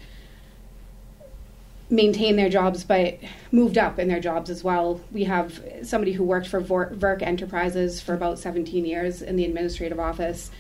maintained 1.90 2.38
their 2.38 2.50
jobs 2.50 2.84
but 2.84 3.18
moved 3.50 3.78
up 3.78 3.98
in 3.98 4.08
their 4.08 4.20
jobs 4.20 4.50
as 4.50 4.62
well. 4.62 5.00
We 5.10 5.24
have 5.24 5.62
somebody 5.82 6.12
who 6.12 6.22
worked 6.22 6.46
for 6.46 6.60
Verc 6.60 7.22
Enterprises 7.22 8.00
for 8.00 8.14
about 8.14 8.38
17 8.38 8.84
years 8.84 9.22
in 9.22 9.36
the 9.36 9.44
administrative 9.44 9.98
office 9.98 10.50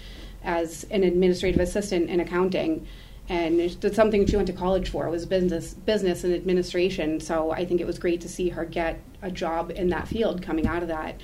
as 0.42 0.84
an 0.84 1.04
administrative 1.04 1.60
assistant 1.60 2.08
in 2.08 2.20
accounting. 2.20 2.86
And 3.28 3.60
it's 3.60 3.96
something 3.96 4.26
she 4.26 4.36
went 4.36 4.46
to 4.46 4.54
college 4.54 4.88
for 4.88 5.08
was 5.10 5.26
business, 5.26 5.74
business 5.74 6.24
and 6.24 6.32
administration. 6.32 7.20
So 7.20 7.50
I 7.50 7.66
think 7.66 7.80
it 7.80 7.86
was 7.86 7.98
great 7.98 8.22
to 8.22 8.28
see 8.28 8.48
her 8.48 8.64
get 8.64 9.00
a 9.20 9.30
job 9.30 9.70
in 9.70 9.88
that 9.90 10.08
field 10.08 10.40
coming 10.42 10.66
out 10.66 10.82
of 10.82 10.88
that. 10.88 11.20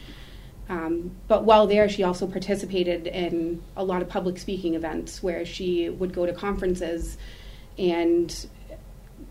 Um, 0.69 1.13
but 1.29 1.45
while 1.45 1.67
there, 1.67 1.89
she 1.89 2.03
also 2.03 2.27
participated 2.27 3.07
in 3.07 3.63
a 3.77 3.85
lot 3.85 4.03
of 4.03 4.09
public 4.09 4.39
speaking 4.39 4.75
events 4.75 5.23
where 5.23 5.47
she 5.47 5.89
would 5.89 6.13
go 6.13 6.27
to 6.27 6.33
conferences 6.33 7.17
and 7.79 8.47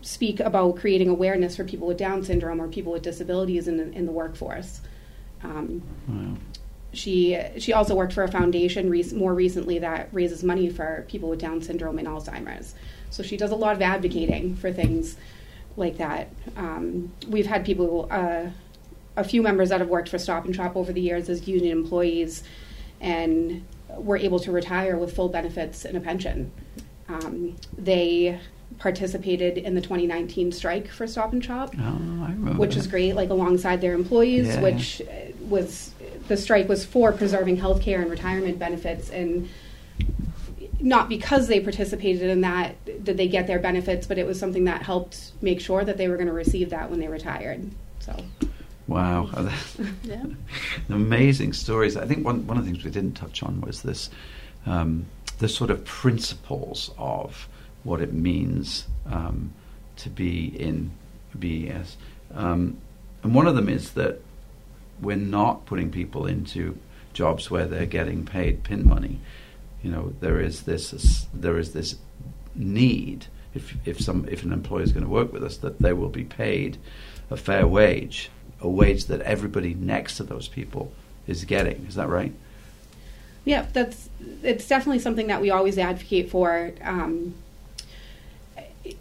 speak 0.02 0.40
about 0.40 0.76
creating 0.76 1.08
awareness 1.08 1.56
for 1.56 1.64
people 1.64 1.86
with 1.86 1.96
Down 1.96 2.22
syndrome 2.22 2.60
or 2.60 2.68
people 2.68 2.92
with 2.92 3.02
disabilities 3.02 3.68
in, 3.68 3.80
in 3.94 4.06
the 4.06 4.12
workforce. 4.12 4.80
Um, 5.42 5.82
wow. 6.08 6.36
She 6.94 7.38
she 7.58 7.72
also 7.72 7.94
worked 7.94 8.12
for 8.12 8.22
a 8.22 8.28
foundation 8.30 8.88
re- 8.88 9.04
more 9.14 9.34
recently 9.34 9.78
that 9.80 10.08
raises 10.12 10.42
money 10.42 10.70
for 10.70 11.04
people 11.08 11.28
with 11.28 11.40
Down 11.40 11.60
syndrome 11.60 11.98
and 11.98 12.08
Alzheimer's. 12.08 12.74
So 13.10 13.22
she 13.22 13.36
does 13.36 13.50
a 13.50 13.56
lot 13.56 13.76
of 13.76 13.82
advocating 13.82 14.56
for 14.56 14.72
things 14.72 15.16
like 15.76 15.98
that. 15.98 16.28
Um, 16.56 17.12
we've 17.28 17.46
had 17.46 17.64
people, 17.64 18.08
uh, 18.10 18.46
a 19.16 19.24
few 19.24 19.42
members 19.42 19.68
that 19.68 19.80
have 19.80 19.88
worked 19.88 20.08
for 20.08 20.18
Stop 20.18 20.44
and 20.44 20.54
Shop 20.54 20.76
over 20.76 20.92
the 20.92 21.00
years 21.00 21.28
as 21.28 21.46
union 21.46 21.76
employees, 21.76 22.42
and 23.00 23.64
were 23.96 24.16
able 24.16 24.38
to 24.40 24.50
retire 24.50 24.96
with 24.96 25.14
full 25.14 25.28
benefits 25.28 25.84
and 25.84 25.96
a 25.96 26.00
pension. 26.00 26.50
Um, 27.08 27.56
they 27.76 28.40
participated 28.78 29.58
in 29.58 29.74
the 29.74 29.80
2019 29.80 30.52
strike 30.52 30.88
for 30.88 31.06
Stop 31.06 31.32
and 31.32 31.44
Shop, 31.44 31.74
oh, 31.78 31.86
which 32.56 32.74
that. 32.74 32.80
is 32.80 32.86
great. 32.86 33.14
Like 33.14 33.30
alongside 33.30 33.80
their 33.80 33.94
employees, 33.94 34.48
yeah. 34.48 34.60
which 34.60 35.02
was 35.40 35.93
the 36.28 36.36
strike 36.36 36.68
was 36.68 36.84
for 36.84 37.12
preserving 37.12 37.56
health 37.56 37.82
care 37.82 38.00
and 38.00 38.10
retirement 38.10 38.58
benefits 38.58 39.10
and 39.10 39.48
not 40.80 41.08
because 41.08 41.48
they 41.48 41.60
participated 41.60 42.28
in 42.28 42.40
that 42.42 42.76
did 43.04 43.16
they 43.16 43.28
get 43.28 43.46
their 43.46 43.58
benefits 43.58 44.06
but 44.06 44.18
it 44.18 44.26
was 44.26 44.38
something 44.38 44.64
that 44.64 44.82
helped 44.82 45.32
make 45.40 45.60
sure 45.60 45.84
that 45.84 45.96
they 45.96 46.08
were 46.08 46.16
going 46.16 46.26
to 46.26 46.32
receive 46.32 46.70
that 46.70 46.90
when 46.90 47.00
they 47.00 47.08
retired 47.08 47.70
so 48.00 48.16
wow 48.86 49.28
yeah. 50.02 50.24
amazing 50.88 51.52
stories 51.52 51.96
i 51.96 52.06
think 52.06 52.24
one, 52.24 52.46
one 52.46 52.58
of 52.58 52.64
the 52.64 52.70
things 52.70 52.84
we 52.84 52.90
didn't 52.90 53.14
touch 53.14 53.42
on 53.42 53.60
was 53.60 53.82
this 53.82 54.10
um, 54.66 55.06
the 55.38 55.48
sort 55.48 55.70
of 55.70 55.84
principles 55.84 56.90
of 56.98 57.48
what 57.82 58.00
it 58.00 58.12
means 58.12 58.86
um, 59.06 59.52
to 59.96 60.08
be 60.08 60.46
in 60.46 60.90
BES. 61.38 61.96
Um, 62.34 62.78
and 63.22 63.34
one 63.34 63.46
of 63.46 63.54
them 63.54 63.68
is 63.68 63.92
that 63.92 64.20
we're 65.00 65.16
not 65.16 65.66
putting 65.66 65.90
people 65.90 66.26
into 66.26 66.78
jobs 67.12 67.50
where 67.50 67.66
they're 67.66 67.86
getting 67.86 68.24
paid 68.24 68.62
pin 68.64 68.88
money. 68.88 69.20
You 69.82 69.90
know, 69.90 70.14
there 70.20 70.40
is 70.40 70.62
this 70.62 71.26
there 71.32 71.58
is 71.58 71.72
this 71.72 71.96
need 72.54 73.26
if 73.54 73.74
if 73.84 74.00
some 74.00 74.26
if 74.30 74.42
an 74.42 74.52
employer 74.52 74.82
is 74.82 74.92
going 74.92 75.04
to 75.04 75.10
work 75.10 75.32
with 75.32 75.44
us 75.44 75.56
that 75.58 75.78
they 75.78 75.92
will 75.92 76.08
be 76.08 76.24
paid 76.24 76.78
a 77.30 77.36
fair 77.36 77.66
wage, 77.66 78.30
a 78.60 78.68
wage 78.68 79.06
that 79.06 79.20
everybody 79.22 79.74
next 79.74 80.16
to 80.18 80.22
those 80.22 80.48
people 80.48 80.92
is 81.26 81.44
getting. 81.44 81.86
Is 81.86 81.94
that 81.94 82.08
right? 82.08 82.32
Yeah, 83.44 83.66
that's 83.72 84.08
it's 84.42 84.66
definitely 84.66 85.00
something 85.00 85.26
that 85.28 85.40
we 85.40 85.50
always 85.50 85.78
advocate 85.78 86.30
for. 86.30 86.72
Um, 86.82 87.34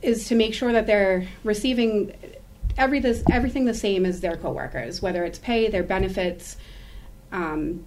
is 0.02 0.28
to 0.30 0.36
make 0.36 0.54
sure 0.54 0.72
that 0.72 0.88
they're 0.88 1.28
receiving 1.44 2.14
every 2.78 3.00
this, 3.00 3.24
everything 3.32 3.66
the 3.66 3.74
same 3.74 4.06
as 4.06 4.22
their 4.22 4.38
coworkers, 4.38 5.02
whether 5.02 5.24
it's 5.24 5.40
pay, 5.40 5.70
their 5.70 5.84
benefits, 5.84 6.58
um, 7.32 7.86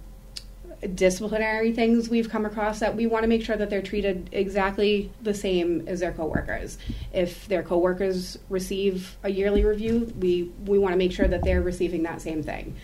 disciplinary 0.93 1.71
things 1.71 2.07
we've 2.07 2.29
come 2.29 2.45
across 2.45 2.79
that 2.79 2.95
we 2.95 3.07
want 3.07 3.23
to 3.23 3.27
make 3.27 3.43
sure 3.43 3.57
that 3.57 3.69
they're 3.69 3.81
treated 3.81 4.29
exactly 4.31 5.11
the 5.23 5.33
same 5.33 5.87
as 5.87 6.01
their 6.01 6.11
coworkers. 6.11 6.77
If 7.13 7.47
their 7.47 7.63
coworkers 7.63 8.37
receive 8.49 9.17
a 9.23 9.29
yearly 9.29 9.65
review, 9.65 10.13
we 10.19 10.51
we 10.65 10.77
want 10.77 10.93
to 10.93 10.97
make 10.97 11.11
sure 11.11 11.27
that 11.27 11.43
they're 11.43 11.61
receiving 11.61 12.03
that 12.03 12.21
same 12.21 12.43
thing. 12.43 12.75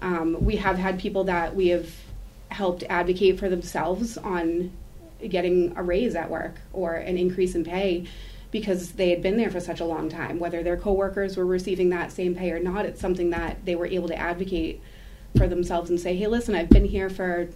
Um, 0.00 0.42
we 0.42 0.56
have 0.56 0.78
had 0.78 0.98
people 0.98 1.24
that 1.24 1.54
we 1.54 1.68
have 1.68 1.90
helped 2.48 2.84
advocate 2.88 3.38
for 3.38 3.48
themselves 3.48 4.16
on 4.16 4.72
getting 5.28 5.76
a 5.76 5.82
raise 5.82 6.14
at 6.14 6.28
work 6.30 6.56
or 6.72 6.94
an 6.94 7.16
increase 7.16 7.54
in 7.54 7.64
pay 7.64 8.06
because 8.52 8.92
they 8.92 9.10
had 9.10 9.22
been 9.22 9.38
there 9.38 9.50
for 9.50 9.58
such 9.58 9.80
a 9.80 9.84
long 9.84 10.08
time. 10.08 10.38
Whether 10.38 10.62
their 10.62 10.76
coworkers 10.76 11.36
were 11.36 11.46
receiving 11.46 11.88
that 11.88 12.12
same 12.12 12.36
pay 12.36 12.52
or 12.52 12.60
not, 12.60 12.84
it's 12.86 13.00
something 13.00 13.30
that 13.30 13.64
they 13.64 13.74
were 13.74 13.86
able 13.86 14.06
to 14.08 14.16
advocate 14.16 14.80
for 15.36 15.48
themselves 15.48 15.90
and 15.90 15.98
say, 15.98 16.14
"Hey, 16.14 16.28
listen, 16.28 16.54
I've 16.54 16.68
been 16.68 16.84
here 16.84 17.10
for 17.10 17.48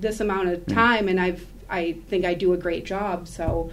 this 0.00 0.20
amount 0.20 0.48
of 0.48 0.66
time, 0.66 1.08
and 1.08 1.18
I've 1.18 1.46
I 1.70 1.92
think 2.08 2.24
I 2.24 2.34
do 2.34 2.52
a 2.52 2.58
great 2.58 2.84
job, 2.84 3.26
so." 3.26 3.70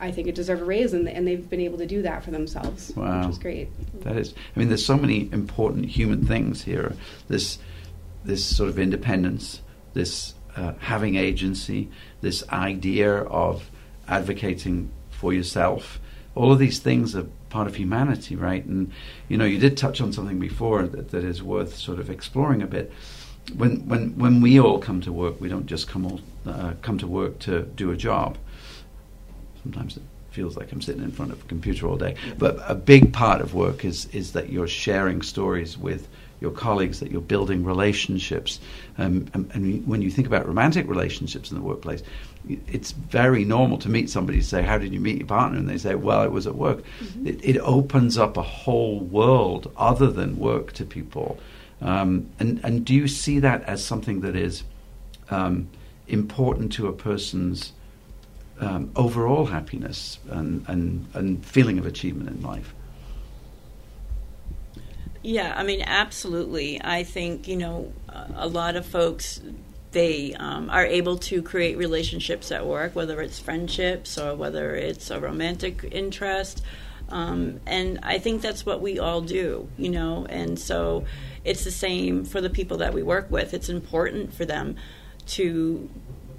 I 0.00 0.10
think 0.10 0.26
it 0.26 0.34
deserves 0.34 0.60
a 0.60 0.64
raise, 0.64 0.94
and, 0.94 1.08
and 1.08 1.28
they've 1.28 1.48
been 1.48 1.60
able 1.60 1.78
to 1.78 1.86
do 1.86 2.02
that 2.02 2.24
for 2.24 2.32
themselves, 2.32 2.92
wow. 2.96 3.20
which 3.20 3.34
is 3.34 3.38
great. 3.38 3.68
That 4.02 4.16
is, 4.16 4.34
I 4.34 4.58
mean, 4.58 4.66
there's 4.66 4.84
so 4.84 4.96
many 4.96 5.28
important 5.30 5.84
human 5.86 6.26
things 6.26 6.64
here. 6.64 6.96
This, 7.28 7.60
this 8.24 8.44
sort 8.44 8.68
of 8.68 8.80
independence, 8.80 9.62
this 9.94 10.34
uh, 10.56 10.72
having 10.80 11.14
agency, 11.14 11.88
this 12.20 12.42
idea 12.48 13.14
of 13.14 13.70
advocating 14.08 14.90
for 15.22 15.32
yourself. 15.32 16.00
All 16.34 16.50
of 16.50 16.58
these 16.58 16.80
things 16.80 17.14
are 17.14 17.26
part 17.48 17.68
of 17.68 17.76
humanity, 17.76 18.34
right? 18.34 18.64
And 18.64 18.90
you 19.28 19.36
know, 19.38 19.44
you 19.44 19.58
did 19.58 19.76
touch 19.76 20.00
on 20.00 20.12
something 20.12 20.40
before 20.40 20.82
that, 20.82 21.10
that 21.12 21.22
is 21.22 21.44
worth 21.44 21.76
sort 21.76 22.00
of 22.00 22.10
exploring 22.10 22.60
a 22.60 22.66
bit. 22.66 22.92
When 23.56 23.86
when 23.86 24.18
when 24.18 24.40
we 24.40 24.58
all 24.58 24.80
come 24.80 25.00
to 25.02 25.12
work, 25.12 25.40
we 25.40 25.48
don't 25.48 25.66
just 25.66 25.88
come 25.88 26.04
all, 26.06 26.20
uh, 26.44 26.72
come 26.82 26.98
to 26.98 27.06
work 27.06 27.38
to 27.40 27.62
do 27.62 27.92
a 27.92 27.96
job. 27.96 28.36
Sometimes 29.62 29.96
feels 30.32 30.56
like 30.56 30.72
I'm 30.72 30.80
sitting 30.80 31.02
in 31.02 31.12
front 31.12 31.32
of 31.32 31.42
a 31.42 31.46
computer 31.46 31.86
all 31.86 31.96
day. 31.96 32.16
But 32.38 32.58
a 32.66 32.74
big 32.74 33.12
part 33.12 33.40
of 33.40 33.54
work 33.54 33.84
is 33.84 34.06
is 34.06 34.32
that 34.32 34.50
you're 34.50 34.68
sharing 34.68 35.22
stories 35.22 35.78
with 35.78 36.08
your 36.42 36.50
colleagues, 36.50 36.98
that 37.00 37.10
you're 37.10 37.20
building 37.20 37.64
relationships. 37.64 38.58
Um, 38.98 39.28
and, 39.32 39.48
and, 39.54 39.86
when 39.86 40.02
you 40.02 40.10
think 40.10 40.26
about 40.26 40.44
romantic 40.46 40.88
relationships 40.88 41.52
in 41.52 41.56
the 41.56 41.62
workplace, 41.62 42.02
it's 42.66 42.90
very 42.90 43.44
normal 43.44 43.78
to 43.78 43.88
meet 43.88 44.10
somebody 44.10 44.38
and 44.38 44.46
say, 44.46 44.60
How 44.62 44.76
did 44.76 44.92
you 44.92 45.00
meet 45.00 45.18
your 45.18 45.26
partner? 45.28 45.56
And 45.56 45.68
they 45.68 45.78
say, 45.78 45.94
Well, 45.94 46.22
it 46.24 46.32
was 46.32 46.46
at 46.46 46.56
work. 46.56 46.82
Mm-hmm. 47.00 47.26
It, 47.28 47.44
it, 47.44 47.58
opens 47.58 48.18
up 48.18 48.36
a 48.36 48.42
whole 48.42 48.98
world 48.98 49.70
other 49.76 50.10
than 50.10 50.38
work 50.38 50.72
to 50.72 50.84
people. 50.84 51.38
Um, 51.80 52.28
and, 52.40 52.60
and 52.64 52.84
do 52.84 52.94
you 52.94 53.06
see 53.06 53.38
that 53.38 53.62
as 53.64 53.84
something 53.84 54.20
that 54.22 54.34
is 54.34 54.64
um, 55.30 55.68
important 56.08 56.72
to 56.72 56.88
a 56.88 56.92
person's 56.92 57.72
um, 58.62 58.92
overall 58.96 59.46
happiness 59.46 60.18
and, 60.30 60.64
and, 60.68 61.06
and 61.14 61.44
feeling 61.44 61.78
of 61.78 61.86
achievement 61.86 62.30
in 62.30 62.42
life? 62.42 62.74
Yeah, 65.22 65.52
I 65.56 65.62
mean, 65.62 65.82
absolutely. 65.82 66.80
I 66.82 67.04
think, 67.04 67.46
you 67.46 67.56
know, 67.56 67.92
a 68.34 68.48
lot 68.48 68.76
of 68.76 68.86
folks 68.86 69.40
they 69.92 70.34
um, 70.34 70.70
are 70.70 70.86
able 70.86 71.18
to 71.18 71.42
create 71.42 71.76
relationships 71.76 72.50
at 72.50 72.66
work, 72.66 72.96
whether 72.96 73.20
it's 73.20 73.38
friendships 73.38 74.16
or 74.18 74.34
whether 74.34 74.74
it's 74.74 75.10
a 75.10 75.20
romantic 75.20 75.86
interest. 75.92 76.62
Um, 77.10 77.60
and 77.66 78.00
I 78.02 78.18
think 78.18 78.40
that's 78.40 78.64
what 78.64 78.80
we 78.80 78.98
all 78.98 79.20
do, 79.20 79.68
you 79.76 79.90
know. 79.90 80.26
And 80.30 80.58
so 80.58 81.04
it's 81.44 81.64
the 81.64 81.70
same 81.70 82.24
for 82.24 82.40
the 82.40 82.48
people 82.48 82.78
that 82.78 82.94
we 82.94 83.02
work 83.02 83.30
with. 83.30 83.52
It's 83.52 83.68
important 83.68 84.32
for 84.32 84.46
them 84.46 84.76
to 85.26 85.90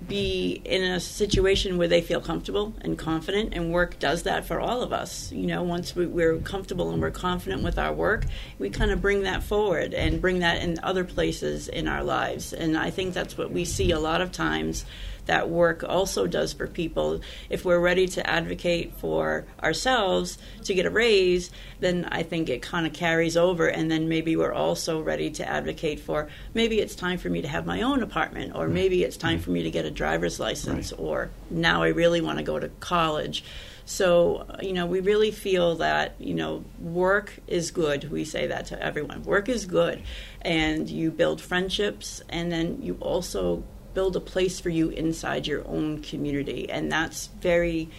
be 0.07 0.61
in 0.65 0.83
a 0.83 0.99
situation 0.99 1.77
where 1.77 1.87
they 1.87 2.01
feel 2.01 2.21
comfortable 2.21 2.73
and 2.81 2.97
confident, 2.97 3.53
and 3.53 3.71
work 3.71 3.99
does 3.99 4.23
that 4.23 4.45
for 4.45 4.59
all 4.59 4.81
of 4.81 4.93
us. 4.93 5.31
You 5.31 5.47
know, 5.47 5.63
once 5.63 5.95
we, 5.95 6.23
are 6.23 6.37
comfortable 6.39 6.91
and 6.91 7.01
we're 7.01 7.11
confident 7.11 7.63
with 7.63 7.77
our 7.77 7.93
work, 7.93 8.25
we 8.59 8.69
kind 8.69 8.91
of 8.91 9.01
bring 9.01 9.23
that 9.23 9.43
forward 9.43 9.93
and 9.93 10.21
bring 10.21 10.39
that 10.39 10.61
in 10.61 10.79
other 10.83 11.03
places 11.03 11.67
in 11.67 11.87
our 11.87 12.03
lives. 12.03 12.53
And 12.53 12.77
I 12.77 12.89
think 12.89 13.13
that's 13.13 13.37
what 13.37 13.51
we 13.51 13.65
see 13.65 13.91
a 13.91 13.99
lot 13.99 14.21
of 14.21 14.31
times 14.31 14.85
that 15.25 15.49
work 15.49 15.83
also 15.87 16.27
does 16.27 16.53
for 16.53 16.67
people. 16.67 17.21
If 17.49 17.65
we're 17.65 17.79
ready 17.79 18.07
to 18.07 18.29
advocate 18.29 18.93
for 18.97 19.45
ourselves 19.61 20.37
to 20.63 20.73
get 20.73 20.85
a 20.85 20.89
raise, 20.89 21.51
then 21.79 22.07
I 22.11 22.23
think 22.23 22.49
it 22.49 22.61
kind 22.61 22.85
of 22.85 22.93
carries 22.93 23.37
over, 23.37 23.67
and 23.67 23.89
then 23.89 24.09
maybe 24.09 24.35
we're 24.35 24.53
also 24.53 25.01
ready 25.01 25.29
to 25.31 25.47
advocate 25.47 25.99
for 25.99 26.29
maybe 26.53 26.79
it's 26.79 26.95
time 26.95 27.17
for 27.17 27.29
me 27.29 27.41
to 27.41 27.47
have 27.47 27.65
my 27.65 27.81
own 27.81 28.03
apartment, 28.03 28.55
or 28.55 28.65
mm-hmm. 28.65 28.73
maybe 28.73 29.03
it's 29.03 29.17
time 29.17 29.35
mm-hmm. 29.35 29.43
for 29.43 29.51
me 29.51 29.63
to 29.63 29.71
get 29.71 29.85
a 29.85 29.91
driver's 29.91 30.39
license, 30.39 30.91
Right. 30.91 30.99
or 30.99 31.29
now 31.49 31.83
I 31.83 31.89
really 31.89 32.21
want 32.21 32.37
to 32.39 32.43
go 32.43 32.59
to 32.59 32.69
college. 32.79 33.43
So, 33.85 34.45
you 34.61 34.71
know, 34.71 34.85
we 34.85 35.01
really 35.01 35.31
feel 35.31 35.75
that, 35.75 36.15
you 36.17 36.33
know, 36.33 36.63
work 36.79 37.33
is 37.47 37.71
good. 37.71 38.09
We 38.09 38.23
say 38.23 38.47
that 38.47 38.67
to 38.67 38.81
everyone. 38.81 39.23
Work 39.23 39.49
is 39.49 39.65
good. 39.65 40.03
And 40.41 40.89
you 40.89 41.11
build 41.11 41.41
friendships, 41.41 42.21
and 42.29 42.49
then 42.49 42.81
you 42.81 42.97
also 43.01 43.63
build 43.93 44.15
a 44.15 44.19
place 44.19 44.59
for 44.59 44.69
you 44.69 44.89
inside 44.89 45.47
your 45.47 45.67
own 45.67 46.01
community. 46.01 46.69
And 46.69 46.91
that's 46.91 47.27
very 47.27 47.89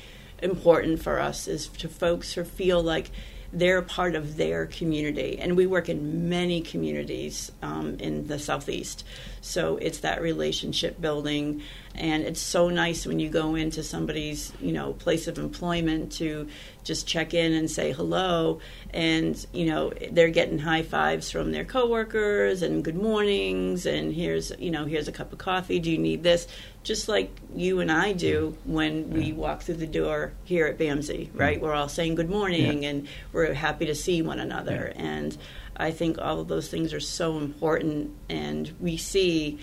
important 0.42 1.02
for 1.02 1.18
us 1.20 1.48
is 1.48 1.68
to 1.68 1.88
folks 1.88 2.32
who 2.32 2.44
feel 2.44 2.82
like 2.82 3.10
they're 3.52 3.82
part 3.82 4.14
of 4.16 4.36
their 4.36 4.66
community. 4.66 5.38
And 5.38 5.56
we 5.56 5.66
work 5.66 5.88
in 5.88 6.28
many 6.28 6.60
communities 6.60 7.52
um, 7.62 7.96
in 8.00 8.26
the 8.26 8.38
Southeast. 8.38 9.04
So 9.40 9.76
it's 9.76 10.00
that 10.00 10.20
relationship 10.20 11.00
building. 11.00 11.62
And 11.94 12.24
it's 12.24 12.40
so 12.40 12.68
nice 12.68 13.06
when 13.06 13.20
you 13.20 13.28
go 13.28 13.54
into 13.54 13.82
somebody's, 13.84 14.52
you 14.60 14.72
know, 14.72 14.94
place 14.94 15.28
of 15.28 15.38
employment 15.38 16.12
to 16.12 16.48
just 16.82 17.06
check 17.06 17.34
in 17.34 17.52
and 17.52 17.70
say 17.70 17.92
hello. 17.92 18.58
And, 18.90 19.44
you 19.52 19.66
know, 19.66 19.92
they're 20.10 20.30
getting 20.30 20.58
high 20.58 20.82
fives 20.82 21.30
from 21.30 21.52
their 21.52 21.64
coworkers 21.64 22.62
and 22.62 22.84
good 22.84 22.96
mornings. 22.96 23.86
And 23.86 24.12
here's, 24.12 24.52
you 24.58 24.72
know, 24.72 24.86
here's 24.86 25.06
a 25.06 25.12
cup 25.12 25.32
of 25.32 25.38
coffee. 25.38 25.78
Do 25.78 25.90
you 25.90 25.98
need 25.98 26.24
this? 26.24 26.48
Just 26.82 27.08
like 27.08 27.30
you 27.54 27.80
and 27.80 27.90
I 27.90 28.12
do 28.12 28.56
when 28.64 29.10
we 29.10 29.32
walk 29.32 29.62
through 29.62 29.76
the 29.76 29.86
door 29.86 30.32
here 30.42 30.66
at 30.66 30.78
BAMSI, 30.78 31.28
mm-hmm. 31.28 31.38
right? 31.38 31.60
We're 31.60 31.72
all 31.72 31.88
saying 31.88 32.16
good 32.16 32.28
morning 32.28 32.82
Yeah. 32.82 32.90
and 32.90 33.08
we're 33.32 33.54
happy 33.54 33.86
to 33.86 33.94
see 33.94 34.20
one 34.20 34.40
another. 34.40 34.92
And 34.96 35.36
I 35.76 35.90
think 35.90 36.18
all 36.18 36.40
of 36.40 36.48
those 36.48 36.68
things 36.68 36.92
are 36.92 37.00
so 37.00 37.36
important, 37.38 38.12
and 38.28 38.72
we 38.78 38.96
see 38.96 39.58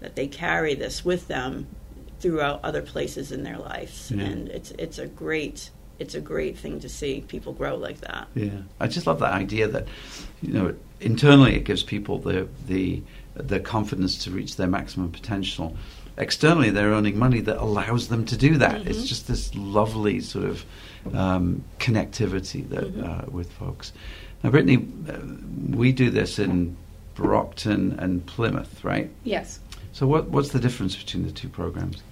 that 0.00 0.14
they 0.16 0.26
carry 0.26 0.74
this 0.74 1.04
with 1.04 1.28
them 1.28 1.66
throughout 2.20 2.60
other 2.64 2.82
places 2.82 3.32
in 3.32 3.42
their 3.42 3.58
lives, 3.58 4.10
Yeah. 4.14 4.24
and 4.24 4.48
it's 4.48 4.70
it's 4.72 4.98
a 4.98 5.06
great 5.06 5.70
it's 5.98 6.14
a 6.14 6.20
great 6.20 6.58
thing 6.58 6.78
to 6.80 6.88
see 6.88 7.22
people 7.26 7.52
grow 7.54 7.76
like 7.76 8.00
that. 8.00 8.28
Yeah, 8.34 8.50
I 8.80 8.86
just 8.86 9.06
love 9.06 9.20
that 9.20 9.32
idea 9.32 9.68
that 9.68 9.86
you 10.42 10.52
know 10.52 10.74
internally 11.00 11.56
it 11.56 11.64
gives 11.64 11.82
people 11.82 12.18
the 12.18 12.48
the 12.66 13.02
the 13.34 13.60
confidence 13.60 14.24
to 14.24 14.30
reach 14.30 14.56
their 14.56 14.66
maximum 14.66 15.10
potential. 15.10 15.76
Externally, 16.18 16.70
they're 16.70 16.88
earning 16.92 17.18
money 17.18 17.40
that 17.40 17.58
allows 17.58 18.08
them 18.08 18.24
to 18.24 18.36
do 18.38 18.56
that. 18.56 18.86
It's 18.86 19.04
just 19.04 19.28
this 19.28 19.54
lovely 19.54 20.20
sort 20.20 20.46
of 20.46 20.64
um, 21.14 21.62
connectivity 21.78 22.66
that 22.70 23.04
uh, 23.06 23.26
with 23.30 23.52
folks. 23.52 23.92
Now, 24.42 24.48
Brittany, 24.50 24.86
uh, 25.08 25.18
we 25.76 25.92
do 25.92 26.08
this 26.08 26.38
in 26.38 26.74
Brockton 27.16 27.98
and 27.98 28.24
Plymouth, 28.26 28.84
right? 28.84 29.10
Yes. 29.24 29.58
So, 29.92 30.06
what 30.06 30.28
what's 30.28 30.50
the 30.50 30.60
difference 30.60 30.94
between 30.94 31.24
the 31.24 31.32
two 31.32 31.48
programs? 31.48 32.02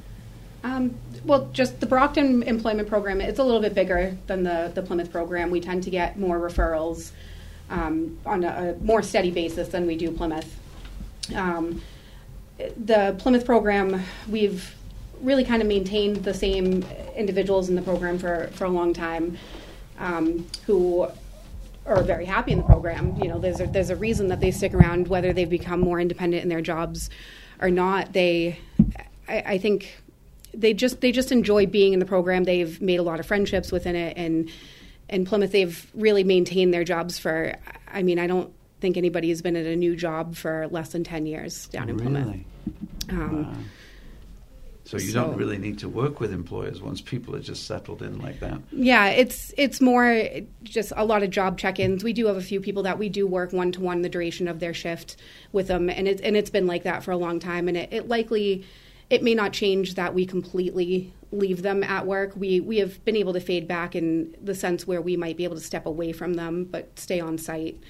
Um, 0.64 0.94
well, 1.26 1.50
just 1.52 1.78
the 1.80 1.86
Brockton 1.86 2.42
employment 2.42 2.88
program, 2.88 3.20
it's 3.20 3.38
a 3.38 3.44
little 3.44 3.60
bit 3.60 3.74
bigger 3.74 4.16
than 4.26 4.42
the, 4.42 4.72
the 4.74 4.80
Plymouth 4.80 5.12
program. 5.12 5.50
We 5.50 5.60
tend 5.60 5.82
to 5.84 5.90
get 5.90 6.18
more 6.18 6.40
referrals 6.40 7.12
um, 7.68 8.18
on 8.24 8.44
a, 8.44 8.48
a 8.48 8.82
more 8.82 9.02
steady 9.02 9.30
basis 9.30 9.68
than 9.68 9.86
we 9.86 9.94
do 9.94 10.10
Plymouth. 10.10 10.58
Um, 11.34 11.82
the 12.56 13.14
Plymouth 13.18 13.44
program, 13.44 14.02
we've 14.26 14.74
really 15.20 15.44
kind 15.44 15.60
of 15.60 15.68
maintained 15.68 16.24
the 16.24 16.32
same 16.32 16.82
individuals 17.14 17.68
in 17.68 17.74
the 17.74 17.82
program 17.82 18.18
for, 18.18 18.48
for 18.54 18.64
a 18.64 18.70
long 18.70 18.94
time 18.94 19.36
um, 19.98 20.46
who 20.66 21.08
are 21.86 22.02
very 22.02 22.24
happy 22.24 22.52
in 22.52 22.58
the 22.58 22.64
program. 22.64 23.16
You 23.16 23.28
know, 23.28 23.38
there's 23.38 23.60
a, 23.60 23.66
there's 23.66 23.90
a 23.90 23.96
reason 23.96 24.28
that 24.28 24.40
they 24.40 24.50
stick 24.50 24.74
around, 24.74 25.08
whether 25.08 25.32
they've 25.32 25.48
become 25.48 25.80
more 25.80 26.00
independent 26.00 26.42
in 26.42 26.48
their 26.48 26.60
jobs 26.60 27.10
or 27.60 27.70
not. 27.70 28.12
They, 28.12 28.58
I, 29.28 29.42
I 29.46 29.58
think, 29.58 30.00
they 30.52 30.72
just 30.72 31.00
they 31.00 31.10
just 31.10 31.32
enjoy 31.32 31.66
being 31.66 31.92
in 31.92 31.98
the 31.98 32.06
program. 32.06 32.44
They've 32.44 32.80
made 32.80 33.00
a 33.00 33.02
lot 33.02 33.18
of 33.20 33.26
friendships 33.26 33.72
within 33.72 33.96
it, 33.96 34.16
and 34.16 34.48
in 35.08 35.24
Plymouth, 35.24 35.52
they've 35.52 35.90
really 35.94 36.22
maintained 36.24 36.72
their 36.72 36.84
jobs 36.84 37.18
for. 37.18 37.56
I 37.88 38.02
mean, 38.02 38.18
I 38.18 38.26
don't 38.26 38.52
think 38.80 38.96
anybody 38.96 39.30
has 39.30 39.42
been 39.42 39.56
at 39.56 39.66
a 39.66 39.76
new 39.76 39.96
job 39.96 40.36
for 40.36 40.68
less 40.70 40.90
than 40.90 41.02
ten 41.02 41.26
years 41.26 41.66
down 41.68 41.88
in 41.88 41.98
Plymouth. 41.98 42.36
Um, 43.10 43.44
Wow. 43.44 43.54
So 44.84 44.98
you 44.98 45.10
so- 45.10 45.24
don't 45.24 45.36
really 45.36 45.58
need 45.58 45.78
to 45.80 45.88
work 45.88 46.20
with 46.20 46.32
employers 46.32 46.80
once 46.80 47.00
people 47.00 47.34
are 47.34 47.40
just 47.40 47.66
settled 47.66 48.02
in 48.02 48.20
like 48.20 48.40
that. 48.40 48.60
Yeah, 48.70 49.08
it's 49.08 49.52
it's 49.56 49.80
more 49.80 50.26
just 50.62 50.92
a 50.96 51.04
lot 51.04 51.22
of 51.22 51.30
job 51.30 51.58
check-ins. 51.58 52.04
We 52.04 52.12
do 52.12 52.26
have 52.26 52.36
a 52.36 52.42
few 52.42 52.60
people 52.60 52.82
that 52.82 52.98
we 52.98 53.08
do 53.08 53.26
work 53.26 53.52
one 53.52 53.72
to 53.72 53.80
one 53.80 54.02
the 54.02 54.08
duration 54.08 54.46
of 54.46 54.60
their 54.60 54.74
shift 54.74 55.16
with 55.52 55.68
them, 55.68 55.88
and 55.88 56.06
it's 56.06 56.20
and 56.20 56.36
it's 56.36 56.50
been 56.50 56.66
like 56.66 56.82
that 56.82 57.02
for 57.02 57.12
a 57.12 57.16
long 57.16 57.40
time. 57.40 57.66
And 57.68 57.76
it, 57.76 57.92
it 57.92 58.08
likely 58.08 58.66
it 59.10 59.22
may 59.22 59.34
not 59.34 59.52
change 59.52 59.94
that 59.94 60.14
we 60.14 60.26
completely 60.26 61.12
leave 61.32 61.62
them 61.62 61.82
at 61.82 62.06
work. 62.06 62.32
We 62.36 62.60
we 62.60 62.78
have 62.78 63.02
been 63.04 63.16
able 63.16 63.32
to 63.32 63.40
fade 63.40 63.66
back 63.66 63.96
in 63.96 64.36
the 64.42 64.54
sense 64.54 64.86
where 64.86 65.00
we 65.00 65.16
might 65.16 65.36
be 65.36 65.44
able 65.44 65.56
to 65.56 65.62
step 65.62 65.86
away 65.86 66.12
from 66.12 66.34
them, 66.34 66.64
but 66.64 66.98
stay 66.98 67.20
on 67.20 67.38
site, 67.38 67.82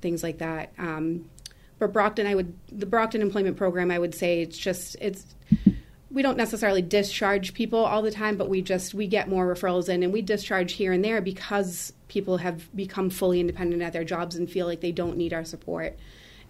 things 0.00 0.22
like 0.22 0.38
that. 0.38 0.72
Um, 0.78 1.28
but 1.78 1.92
Brockton, 1.92 2.26
I 2.26 2.34
would 2.34 2.52
the 2.68 2.86
Brockton 2.86 3.22
employment 3.22 3.56
program, 3.56 3.90
I 3.90 3.98
would 3.98 4.14
say 4.14 4.42
it's 4.42 4.58
just 4.58 4.96
it's 5.00 5.34
we 6.12 6.22
don't 6.22 6.36
necessarily 6.36 6.82
discharge 6.82 7.54
people 7.54 7.78
all 7.84 8.02
the 8.02 8.10
time, 8.10 8.36
but 8.36 8.48
we 8.48 8.62
just 8.62 8.94
we 8.94 9.06
get 9.06 9.28
more 9.28 9.46
referrals 9.52 9.88
in, 9.88 10.02
and 10.02 10.12
we 10.12 10.22
discharge 10.22 10.72
here 10.74 10.92
and 10.92 11.04
there 11.04 11.20
because 11.20 11.92
people 12.08 12.36
have 12.38 12.74
become 12.76 13.08
fully 13.10 13.40
independent 13.40 13.82
at 13.82 13.92
their 13.92 14.04
jobs 14.04 14.36
and 14.36 14.50
feel 14.50 14.66
like 14.66 14.80
they 14.80 14.92
don't 14.92 15.16
need 15.16 15.32
our 15.32 15.44
support 15.44 15.96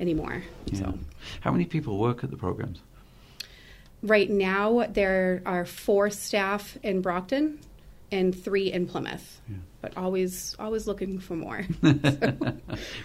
anymore. 0.01 0.42
Yeah. 0.66 0.79
So 0.81 0.98
How 1.40 1.53
many 1.53 1.64
people 1.64 1.98
work 1.98 2.25
at 2.25 2.31
the 2.31 2.37
programs? 2.37 2.81
right 4.05 4.29
now 4.29 4.85
there 4.90 5.40
are 5.46 5.64
four 5.64 6.11
staff 6.11 6.77
in 6.83 7.01
Brockton 7.03 7.61
and 8.11 8.35
three 8.35 8.72
in 8.72 8.85
Plymouth, 8.88 9.40
Yeah. 9.48 9.57
but 9.81 9.96
always 9.96 10.57
always 10.59 10.88
looking 10.88 11.20
for 11.20 11.37
more. 11.37 11.64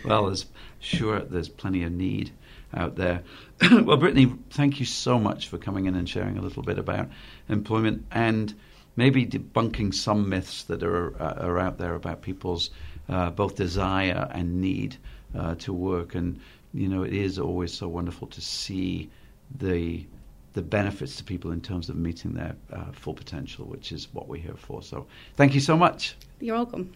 well, 0.03 0.25
there's 0.25 0.47
sure 0.79 1.19
there's 1.21 1.49
plenty 1.49 1.83
of 1.83 1.91
need 1.91 2.31
out 2.73 2.95
there. 2.95 3.23
well, 3.71 3.97
Brittany, 3.97 4.33
thank 4.49 4.79
you 4.79 4.85
so 4.85 5.19
much 5.19 5.47
for 5.47 5.57
coming 5.57 5.85
in 5.85 5.95
and 5.95 6.07
sharing 6.09 6.37
a 6.37 6.41
little 6.41 6.63
bit 6.63 6.77
about 6.77 7.09
employment 7.49 8.05
and 8.11 8.53
maybe 8.95 9.25
debunking 9.25 9.93
some 9.93 10.27
myths 10.27 10.63
that 10.63 10.83
are 10.83 11.19
uh, 11.21 11.45
are 11.45 11.59
out 11.59 11.77
there 11.77 11.95
about 11.95 12.21
people's 12.21 12.71
uh, 13.09 13.29
both 13.29 13.55
desire 13.55 14.27
and 14.31 14.59
need 14.59 14.97
uh, 15.37 15.55
to 15.55 15.71
work. 15.71 16.15
And 16.15 16.39
you 16.73 16.87
know, 16.87 17.03
it 17.03 17.13
is 17.13 17.39
always 17.39 17.73
so 17.73 17.87
wonderful 17.87 18.27
to 18.27 18.41
see 18.41 19.09
the 19.59 20.05
the 20.53 20.61
benefits 20.61 21.17
to 21.17 21.23
people 21.23 21.51
in 21.51 21.61
terms 21.61 21.87
of 21.87 21.95
meeting 21.95 22.33
their 22.33 22.55
uh, 22.73 22.91
full 22.91 23.13
potential, 23.13 23.65
which 23.65 23.91
is 23.91 24.07
what 24.13 24.27
we're 24.27 24.41
here 24.41 24.55
for. 24.57 24.81
So, 24.81 25.05
thank 25.35 25.53
you 25.53 25.59
so 25.59 25.77
much. 25.77 26.15
You're 26.39 26.55
welcome. 26.55 26.93